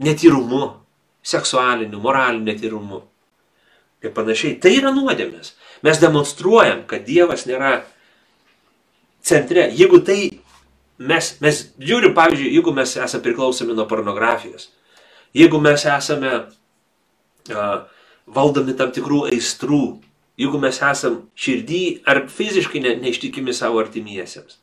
netyrumu, 0.01 0.63
seksualiniu, 1.33 1.99
moraliniu 2.01 2.47
netyrumu 2.47 3.03
ir 4.03 4.13
panašiai. 4.15 4.57
Tai 4.61 4.71
yra 4.75 4.91
nuodėmės. 4.95 5.53
Mes 5.85 6.01
demonstruojam, 6.01 6.83
kad 6.87 7.05
Dievas 7.07 7.45
nėra 7.49 7.81
centre. 9.25 9.69
Jeigu 9.75 10.01
tai 10.05 10.19
mes, 10.99 11.31
mes 11.43 11.61
žiūrim, 11.79 12.15
pavyzdžiui, 12.17 12.51
jeigu 12.57 12.73
mes 12.75 12.95
esame 12.97 13.25
priklausomi 13.25 13.75
nuo 13.75 13.87
pornografijos, 13.89 14.69
jeigu 15.35 15.61
mes 15.63 15.85
esame 15.87 16.33
uh, 16.39 17.75
valdomi 18.29 18.75
tam 18.79 18.93
tikrų 18.95 19.25
aistrų, 19.33 19.83
jeigu 20.39 20.61
mes 20.61 20.79
esam 20.85 21.21
širdį 21.39 21.83
ar 22.07 22.25
fiziškai 22.31 22.83
ne, 22.83 22.95
neištikimi 23.03 23.55
savo 23.55 23.81
artimiesiems, 23.83 24.59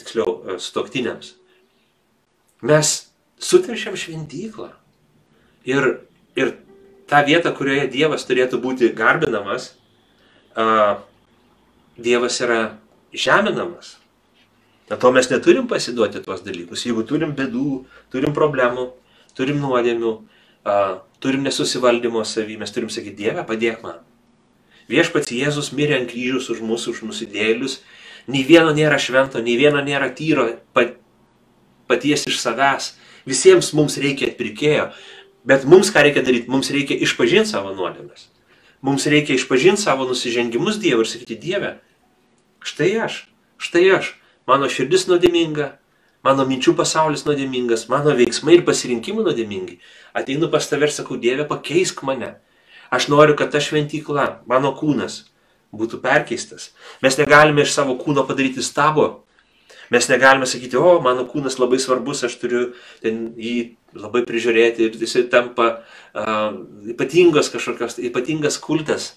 tiksliau, 0.00 0.58
stoktiniams, 0.62 1.34
mes 2.64 2.94
suteršiam 3.38 3.98
šventyklą. 3.98 4.72
Ir, 5.64 5.86
ir 6.36 6.50
tą 7.10 7.24
vietą, 7.26 7.52
kurioje 7.56 7.88
Dievas 7.92 8.26
turėtų 8.28 8.60
būti 8.62 8.92
garbinamas, 8.96 9.72
Dievas 11.94 12.40
yra 12.42 12.60
žeminamas. 13.14 13.96
Dėl 14.88 15.00
to 15.00 15.10
mes 15.16 15.30
neturim 15.30 15.68
pasiduoti 15.70 16.20
tuos 16.24 16.42
dalykus. 16.44 16.84
Jeigu 16.84 17.04
turim 17.08 17.32
bėdų, 17.36 17.84
turim 18.12 18.34
problemų, 18.36 18.90
turim 19.36 19.62
nuodėmių, 19.62 20.12
turim 21.24 21.46
nesusivaldymo 21.46 22.24
savy, 22.28 22.58
mes 22.60 22.74
turim 22.74 22.90
sakyti, 22.92 23.16
Dieve, 23.22 23.44
padėk 23.48 23.80
man. 23.84 24.02
Viešpats 24.90 25.32
Jėzus 25.32 25.72
mirė 25.72 26.02
ant 26.02 26.10
kryžius 26.10 26.50
už 26.52 26.60
mūsų, 26.60 26.92
už 26.92 27.04
nusidėlius. 27.08 27.78
Nei 28.28 28.44
vieno 28.44 28.72
nėra 28.76 28.98
švento, 29.00 29.40
nei 29.40 29.56
vieno 29.56 29.80
nėra 29.84 30.10
tyro 30.16 30.46
pat, 30.76 30.98
paties 31.88 32.26
iš 32.28 32.40
savęs. 32.42 32.92
Visiems 33.28 33.72
mums 33.76 33.96
reikia 34.00 34.28
atpirkėjo. 34.28 34.90
Bet 35.44 35.66
mums 35.68 35.92
ką 35.92 36.06
reikia 36.06 36.24
daryti? 36.24 36.50
Mums 36.52 36.70
reikia 36.72 36.96
išpažinti 37.04 37.52
savo 37.52 37.74
nuodėmes. 37.76 38.28
Mums 38.84 39.06
reikia 39.08 39.36
išpažinti 39.36 39.82
savo 39.82 40.08
nusižengimus 40.08 40.80
Dievui 40.80 41.04
ir 41.04 41.10
sakyti, 41.10 41.38
Dieve, 41.40 41.72
štai 42.64 42.90
aš, 43.04 43.24
štai 43.60 43.86
aš, 43.96 44.12
mano 44.48 44.68
širdis 44.72 45.06
nuodėminga, 45.08 45.72
Mano 46.24 46.46
minčių 46.48 46.72
pasaulis 46.72 47.26
nuodėmingas, 47.26 47.84
mano 47.92 48.14
veiksmai 48.16 48.54
ir 48.56 48.62
pasirinkimai 48.64 49.26
nuodėmingi. 49.26 49.74
Ateinu 50.16 50.48
pas 50.48 50.64
tave 50.70 50.88
ir 50.88 50.92
sakau, 50.94 51.18
Dieve, 51.20 51.44
pakeisk 51.44 52.00
mane. 52.08 52.30
Aš 52.88 53.10
noriu, 53.12 53.34
kad 53.36 53.52
ta 53.52 53.60
šventykla, 53.60 54.46
mano 54.48 54.70
kūnas, 54.78 55.18
būtų 55.76 56.00
perkeistas. 56.00 56.70
Mes 57.04 57.20
negalime 57.20 57.66
iš 57.66 57.74
savo 57.76 57.98
kūno 58.00 58.24
padaryti 58.24 58.64
stabo. 58.64 59.26
Mes 59.92 60.08
negalime 60.08 60.48
sakyti, 60.48 60.80
o, 60.80 60.96
mano 61.04 61.26
kūnas 61.28 61.58
labai 61.60 61.76
svarbus, 61.82 62.24
aš 62.24 62.38
turiu 62.40 62.70
jį 63.04 63.76
labai 63.94 64.24
prižiūrėti 64.26 64.88
ir 64.88 64.96
jisai 65.00 65.24
tampa 65.32 65.68
uh, 65.78 66.54
ypatingas 66.90 67.50
kažkokios, 67.54 67.98
ypatingas 68.10 68.58
kultas. 68.62 69.14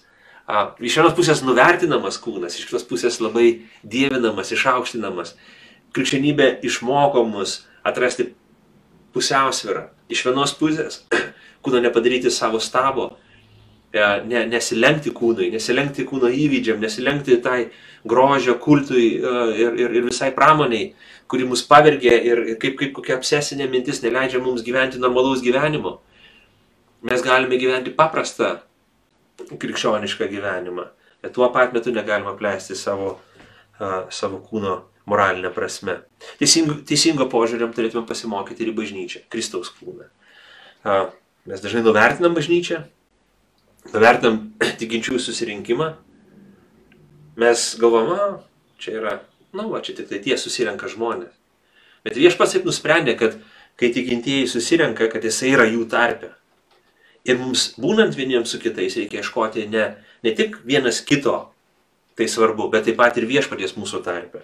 Uh, 0.48 0.72
iš 0.80 0.96
vienos 0.96 1.16
pusės 1.16 1.42
nuvertinamas 1.44 2.16
kūnas, 2.22 2.56
iš 2.56 2.70
kitos 2.70 2.86
pusės 2.88 3.18
labai 3.20 3.66
dievinamas, 3.84 4.54
išaukštinamas 4.56 5.34
krikščionybė 5.96 6.58
išmoko 6.66 7.24
mus 7.28 7.62
atrasti 7.86 8.32
pusiausvyrą. 9.16 9.88
Iš 10.12 10.24
vienos 10.28 10.54
pusės 10.58 11.02
kūno 11.64 11.82
nepadaryti 11.84 12.32
savo 12.32 12.60
stabo, 12.62 13.10
ne, 13.94 14.44
nesilenkti 14.48 15.12
kūnui, 15.16 15.50
nesilenkti 15.52 16.04
kūno 16.08 16.28
įvydžiam, 16.28 16.80
nesilenkti 16.82 17.38
tai 17.44 17.70
grožio 18.08 18.58
kultui 18.60 19.14
e, 19.16 19.36
ir, 19.56 19.78
ir, 19.80 19.94
ir 20.00 20.08
visai 20.08 20.30
pramoniai, 20.36 20.92
kuri 21.28 21.46
mus 21.48 21.64
pavergė 21.68 22.18
ir 22.24 22.42
kaip, 22.60 22.76
kaip 22.80 22.92
kokia 22.96 23.16
obsesinė 23.18 23.68
mintis 23.70 24.02
neleidžia 24.04 24.42
mums 24.44 24.64
gyventi 24.66 25.00
normalaus 25.00 25.42
gyvenimo. 25.44 25.98
Mes 27.08 27.22
galime 27.22 27.58
gyventi 27.60 27.94
paprastą 27.94 28.58
krikščionišką 29.38 30.28
gyvenimą, 30.32 30.88
bet 31.22 31.34
tuo 31.36 31.48
pat 31.54 31.72
metu 31.72 31.92
negalime 31.94 32.32
apleisti 32.32 32.74
savo, 32.76 33.12
uh, 33.78 34.08
savo 34.10 34.40
kūno 34.42 34.80
moralinė 35.08 35.52
prasme. 35.54 36.00
Teisingo, 36.40 36.80
teisingo 36.88 37.28
požiūrėm 37.30 37.70
turėtume 37.76 38.04
pasimokyti 38.08 38.64
ir 38.64 38.72
į 38.72 38.76
bažnyčią, 38.80 39.22
Kristaus 39.32 39.70
kūną. 39.78 40.08
Mes 41.48 41.62
dažnai 41.62 41.84
nuvertinam 41.86 42.34
bažnyčią, 42.36 42.82
nuvertinam 43.94 44.40
tikinčiųjų 44.80 45.20
susirinkimą. 45.22 45.92
Mes 47.38 47.68
galvom, 47.78 48.40
čia 48.82 48.96
yra, 48.98 49.14
na, 49.52 49.62
nu, 49.62 49.68
va, 49.72 49.82
čia 49.84 49.94
tik 49.98 50.08
tai 50.10 50.18
tie 50.24 50.38
susirenka 50.40 50.90
žmonės. 50.90 51.30
Bet 52.06 52.18
viešpats 52.18 52.56
taip 52.56 52.66
nusprendė, 52.66 53.14
kad 53.18 53.38
kai 53.78 53.92
tikintieji 53.94 54.48
susirenka, 54.50 55.06
kad 55.12 55.24
jisai 55.24 55.52
yra 55.54 55.66
jų 55.68 55.86
tarpe. 55.90 56.32
Ir 57.28 57.38
mums 57.38 57.72
būnant 57.78 58.16
vieniems 58.16 58.50
su 58.54 58.60
kitais 58.62 58.96
reikia 58.98 59.22
ieškoti 59.22 59.66
ne, 59.70 59.90
ne 60.24 60.34
tik 60.34 60.60
vienas 60.66 61.02
kito, 61.04 61.36
tai 62.18 62.26
svarbu, 62.30 62.70
bet 62.72 62.88
taip 62.88 62.98
pat 62.98 63.18
ir 63.20 63.28
viešpaties 63.28 63.76
mūsų 63.78 64.02
tarpe. 64.06 64.42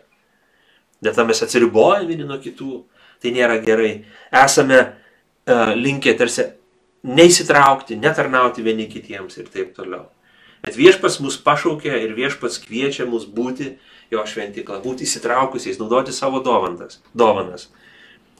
Dėl 1.03 1.15
to 1.17 1.25
mes 1.29 1.43
atsiribojame 1.45 2.09
vieni 2.09 2.27
nuo 2.29 2.39
kitų. 2.43 2.85
Tai 3.23 3.33
nėra 3.33 3.57
gerai. 3.65 4.05
Esame 4.35 4.79
uh, 4.85 5.73
linkę 5.77 6.13
tarsi 6.19 6.45
neįsitraukti, 7.05 7.99
netarnauti 8.01 8.65
vieni 8.65 8.89
kitiems 8.89 9.37
ir 9.39 9.49
taip 9.53 9.75
toliau. 9.77 10.09
Bet 10.65 10.79
viešpas 10.81 11.19
mus 11.21 11.37
pašaukė 11.45 11.93
ir 12.01 12.15
viešpas 12.17 12.57
kviečia 12.65 13.05
mus 13.05 13.27
būti 13.29 13.75
jo 14.13 14.23
šventykla, 14.25 14.81
būti 14.85 15.05
įsitraukusiais, 15.05 15.77
naudoti 15.81 16.15
savo 16.17 16.41
dovanas, 16.45 17.03
dovanas 17.13 17.69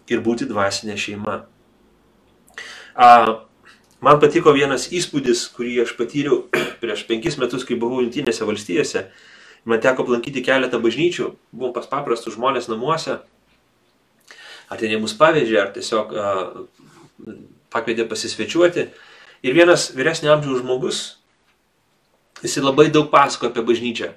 ir 0.09 0.23
būti 0.25 0.49
dvasinė 0.49 0.97
šeima. 1.01 1.43
A, 2.97 3.09
man 4.05 4.21
patiko 4.23 4.55
vienas 4.57 4.89
įspūdis, 4.89 5.45
kurį 5.53 5.83
aš 5.85 5.95
patyriau 6.01 6.47
prieš 6.83 7.05
penkis 7.09 7.37
metus, 7.41 7.67
kai 7.69 7.77
buvau 7.81 8.01
Junktinėse 8.01 8.49
valstijose. 8.49 9.09
Man 9.69 9.81
teko 9.85 10.05
aplankyti 10.05 10.45
keletą 10.45 10.81
bažnyčių, 10.81 11.31
buvom 11.53 11.73
pas 11.77 11.89
paprastus 11.89 12.37
žmonės 12.37 12.69
namuose. 12.73 13.21
Ar 14.73 14.81
ten 14.81 14.93
jie 14.93 15.01
mus 15.01 15.13
pavežė, 15.17 15.61
ar 15.61 15.73
tiesiog 15.77 16.17
a, 16.17 16.33
pakvietė 17.75 18.07
pasisvečiuoti. 18.11 18.89
Ir 19.45 19.57
vienas 19.57 19.91
vyresnio 19.93 20.33
amžiaus 20.33 20.63
žmogus, 20.63 21.01
jis 22.43 22.57
labai 22.63 22.89
daug 22.93 23.11
pasako 23.13 23.51
apie 23.51 23.65
bažnyčią, 23.67 24.13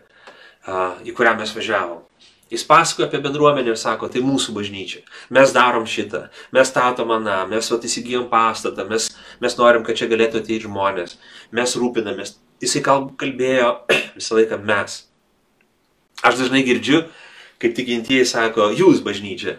į 1.04 1.16
kurią 1.18 1.36
mes 1.40 1.52
važiavom. 1.56 2.06
Jis 2.48 2.64
pasakoja 2.64 3.10
apie 3.10 3.20
bendruomenę 3.20 3.74
ir 3.74 3.80
sako, 3.80 4.08
tai 4.08 4.22
mūsų 4.24 4.54
bažnyčia. 4.56 5.02
Mes 5.36 5.52
darom 5.52 5.84
šitą, 5.84 6.30
mes 6.56 6.70
statom 6.72 7.12
aną, 7.12 7.42
mes 7.52 7.68
vat, 7.74 7.84
įsigijom 7.84 8.30
pastatą, 8.32 8.86
mes, 8.88 9.10
mes 9.44 9.58
norim, 9.60 9.84
kad 9.84 10.00
čia 10.00 10.08
galėtų 10.08 10.40
ateiti 10.40 10.64
žmonės, 10.64 11.18
mes 11.52 11.76
rūpinamės. 11.76 12.38
Jisai 12.64 12.86
kalbėjo 12.88 13.74
visą 14.18 14.40
laiką 14.40 14.62
mes. 14.64 15.02
Aš 16.24 16.40
dažnai 16.40 16.64
girdžiu, 16.66 17.04
kaip 17.60 17.76
tikintieji 17.76 18.24
sako, 18.32 18.72
jūs 18.80 19.04
bažnyčia. 19.04 19.58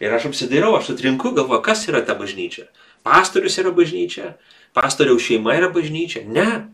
Ir 0.00 0.12
aš 0.12 0.28
apsidairau, 0.28 0.74
aš 0.76 0.92
atrinku, 0.94 1.32
galvoju, 1.36 1.64
kas 1.64 1.88
yra 1.88 2.04
ta 2.04 2.14
bažnyčia. 2.20 2.68
Pastorius 3.06 3.56
yra 3.60 3.72
bažnyčia, 3.72 4.34
pastoriaus 4.76 5.24
šeima 5.24 5.54
yra 5.56 5.70
bažnyčia. 5.72 6.24
Ne. 6.28 6.68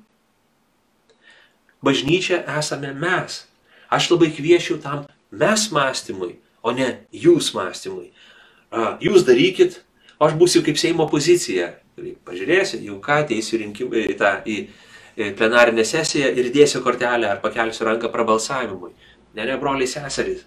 Bažnyčia 1.85 2.43
esame 2.59 2.93
mes. 2.97 3.45
Aš 3.93 4.11
labai 4.11 4.33
kviečiu 4.35 4.81
tam 4.83 5.05
mes 5.31 5.69
mąstymui, 5.71 6.37
o 6.62 6.75
ne 6.75 6.89
jūs 7.15 7.53
mąstymui. 7.55 8.11
Jūs 9.03 9.27
darykit, 9.29 9.79
o 10.19 10.27
aš 10.27 10.35
būsiu 10.41 10.65
kaip 10.67 10.81
Seimo 10.81 11.07
pozicija. 11.11 11.77
Pažiūrėsiu, 11.97 12.83
jau 12.85 12.99
ką 13.01 13.23
ateisiu 13.23 13.62
rinkimai 13.62 14.09
į 14.11 14.19
tą 14.19 14.33
į 14.45 14.57
plenarinę 15.39 15.85
sesiją 15.87 16.29
ir 16.37 16.51
dėsiu 16.53 16.83
kortelę 16.85 17.31
ar 17.31 17.41
pakelsiu 17.41 17.87
ranką 17.87 18.11
prabalsavimui. 18.12 18.93
Ne, 19.37 19.47
ne, 19.47 19.57
broliai 19.61 19.89
seserys. 19.89 20.43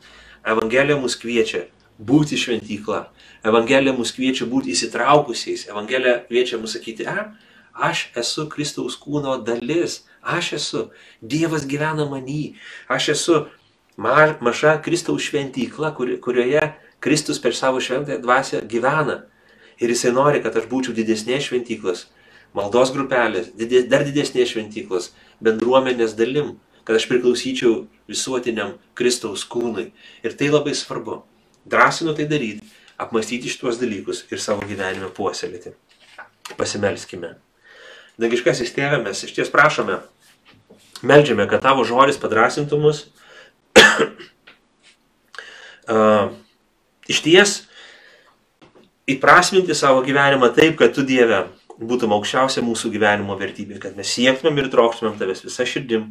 Evangelija 0.46 0.98
mus 1.00 1.16
kviečia 1.20 1.66
būti 2.00 2.40
šventykla. 2.40 3.04
Evangelija 3.46 3.94
mus 3.96 4.14
kviečia 4.16 4.48
būti 4.48 4.74
įsitraukusiais. 4.74 5.68
Evangelija 5.70 6.24
kviečia 6.28 6.60
mus 6.60 6.76
sakyti, 6.78 7.06
a, 7.08 7.32
aš 7.76 8.10
esu 8.20 8.48
Kristaus 8.52 8.98
kūno 9.00 9.38
dalis. 9.44 10.04
Aš 10.24 10.54
esu. 10.60 10.86
Dievas 11.22 11.68
gyvena 11.68 12.08
manį. 12.10 12.56
Aš 12.92 13.10
esu 13.16 13.40
ma, 13.98 14.36
maža 14.44 14.78
Kristaus 14.84 15.28
šventykla, 15.28 15.94
kur, 15.96 16.12
kurioje 16.24 16.64
Kristus 17.00 17.40
per 17.40 17.56
savo 17.56 17.80
šventąją 17.84 18.22
dvasę 18.24 18.64
gyvena. 18.68 19.24
Ir 19.80 19.92
jisai 19.94 20.12
nori, 20.12 20.42
kad 20.44 20.56
aš 20.60 20.68
būčiau 20.68 20.96
didesnės 20.96 21.48
šventyklos, 21.48 22.08
maldos 22.56 22.92
grupelės, 22.92 23.54
didės, 23.56 23.88
dar 23.88 24.04
didesnės 24.04 24.52
šventyklos, 24.52 25.14
bendruomenės 25.40 26.18
dalim, 26.20 26.58
kad 26.84 27.00
aš 27.00 27.08
priklausyčiau 27.08 27.86
visuotiniam 28.12 28.76
Kristaus 29.00 29.46
kūnui. 29.48 29.92
Ir 30.26 30.36
tai 30.36 30.52
labai 30.52 30.76
svarbu. 30.76 31.22
Drąsinu 31.66 32.14
tai 32.18 32.26
daryti, 32.30 32.64
apmastyti 33.00 33.52
šituos 33.52 33.80
dalykus 33.82 34.24
ir 34.32 34.42
savo 34.42 34.66
gyvenime 34.68 35.10
puoselėti. 35.16 35.76
Pasimelskime. 36.58 37.36
Dangiškasis 38.20 38.74
tėve, 38.76 39.00
mes 39.04 39.24
iš 39.24 39.36
ties 39.36 39.52
prašome, 39.54 40.00
melžiame, 41.08 41.46
kad 41.48 41.64
tavo 41.64 41.86
žodis 41.88 42.20
padrasintų 42.20 42.80
mus 42.82 43.06
uh, 45.90 46.32
iš 47.10 47.22
ties 47.24 47.56
įprasminti 49.10 49.76
savo 49.78 50.04
gyvenimą 50.06 50.52
taip, 50.56 50.78
kad 50.82 50.94
tu 50.96 51.06
Dieve 51.08 51.46
būtum 51.80 52.14
aukščiausia 52.18 52.62
mūsų 52.66 52.92
gyvenimo 52.94 53.38
vertybė, 53.40 53.80
kad 53.82 53.96
mes 53.98 54.12
siektumėm 54.12 54.60
ir 54.60 54.70
trokštumėm 54.74 55.16
tavęs 55.20 55.46
visą 55.48 55.66
širdim, 55.68 56.10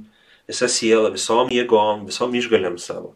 visą 0.48 0.68
sielą, 0.72 1.12
visom 1.14 1.52
jėgom, 1.52 2.06
visom 2.08 2.34
išgalėm 2.34 2.78
savo. 2.80 3.14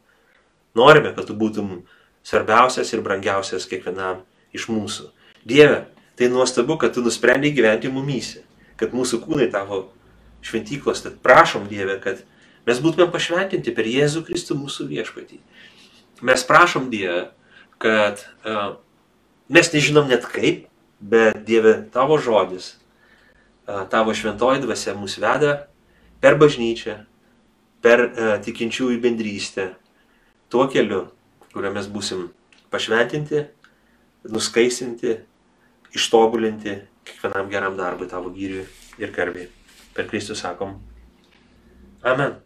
Norime, 0.79 1.15
kad 1.17 1.27
tu 1.29 1.37
būtum 1.37 1.81
svarbiausias 2.27 2.93
ir 2.93 3.03
brangiausias 3.05 3.69
kiekvienam 3.71 4.23
iš 4.55 4.69
mūsų. 4.71 5.09
Dieve, 5.49 5.85
tai 6.19 6.29
nuostabu, 6.31 6.79
kad 6.79 6.95
tu 6.95 7.03
nusprendai 7.03 7.51
gyventi 7.55 7.91
mumysi, 7.91 8.45
kad 8.79 8.95
mūsų 8.95 9.23
kūnai 9.25 9.49
tavo 9.53 9.89
šventyklos, 10.43 11.03
tad 11.05 11.19
prašom 11.25 11.67
Dieve, 11.71 11.99
kad 12.03 12.23
Mes 12.67 12.79
būtume 12.79 13.09
pašventinti 13.11 13.75
per 13.75 13.89
Jėzų 13.91 14.23
Kristų 14.29 14.57
mūsų 14.61 14.87
viešpatį. 14.93 15.41
Mes 16.23 16.45
prašom 16.47 16.87
Dievę, 16.93 17.33
kad 17.83 18.23
uh, 18.47 18.77
mes 19.51 19.73
nežinom 19.75 20.07
net 20.11 20.29
kaip, 20.31 20.69
bet 21.03 21.41
Dieve 21.49 21.75
tavo 21.95 22.21
žodis, 22.23 22.77
uh, 23.67 23.83
tavo 23.91 24.15
šventoji 24.15 24.63
dvasia 24.63 24.95
mus 24.95 25.19
veda 25.19 25.65
per 26.23 26.39
bažnyčią, 26.39 27.01
per 27.83 28.05
uh, 28.07 28.37
tikinčiųjų 28.47 29.01
bendrystę, 29.03 29.73
tuo 30.47 30.69
keliu, 30.71 31.09
kuriuo 31.53 31.73
mes 31.75 31.89
busim 31.93 32.29
pašventinti, 32.73 33.45
nuskaisinti, 34.31 35.17
ištobulinti 35.95 36.79
kiekvienam 37.05 37.51
geram 37.51 37.77
darbui 37.77 38.09
tavo 38.09 38.33
gyriui 38.33 38.65
ir 39.03 39.13
garbiai. 39.13 39.51
Per 39.93 40.09
Kristų 40.09 40.37
sakom. 40.39 40.79
Amen. 42.03 42.39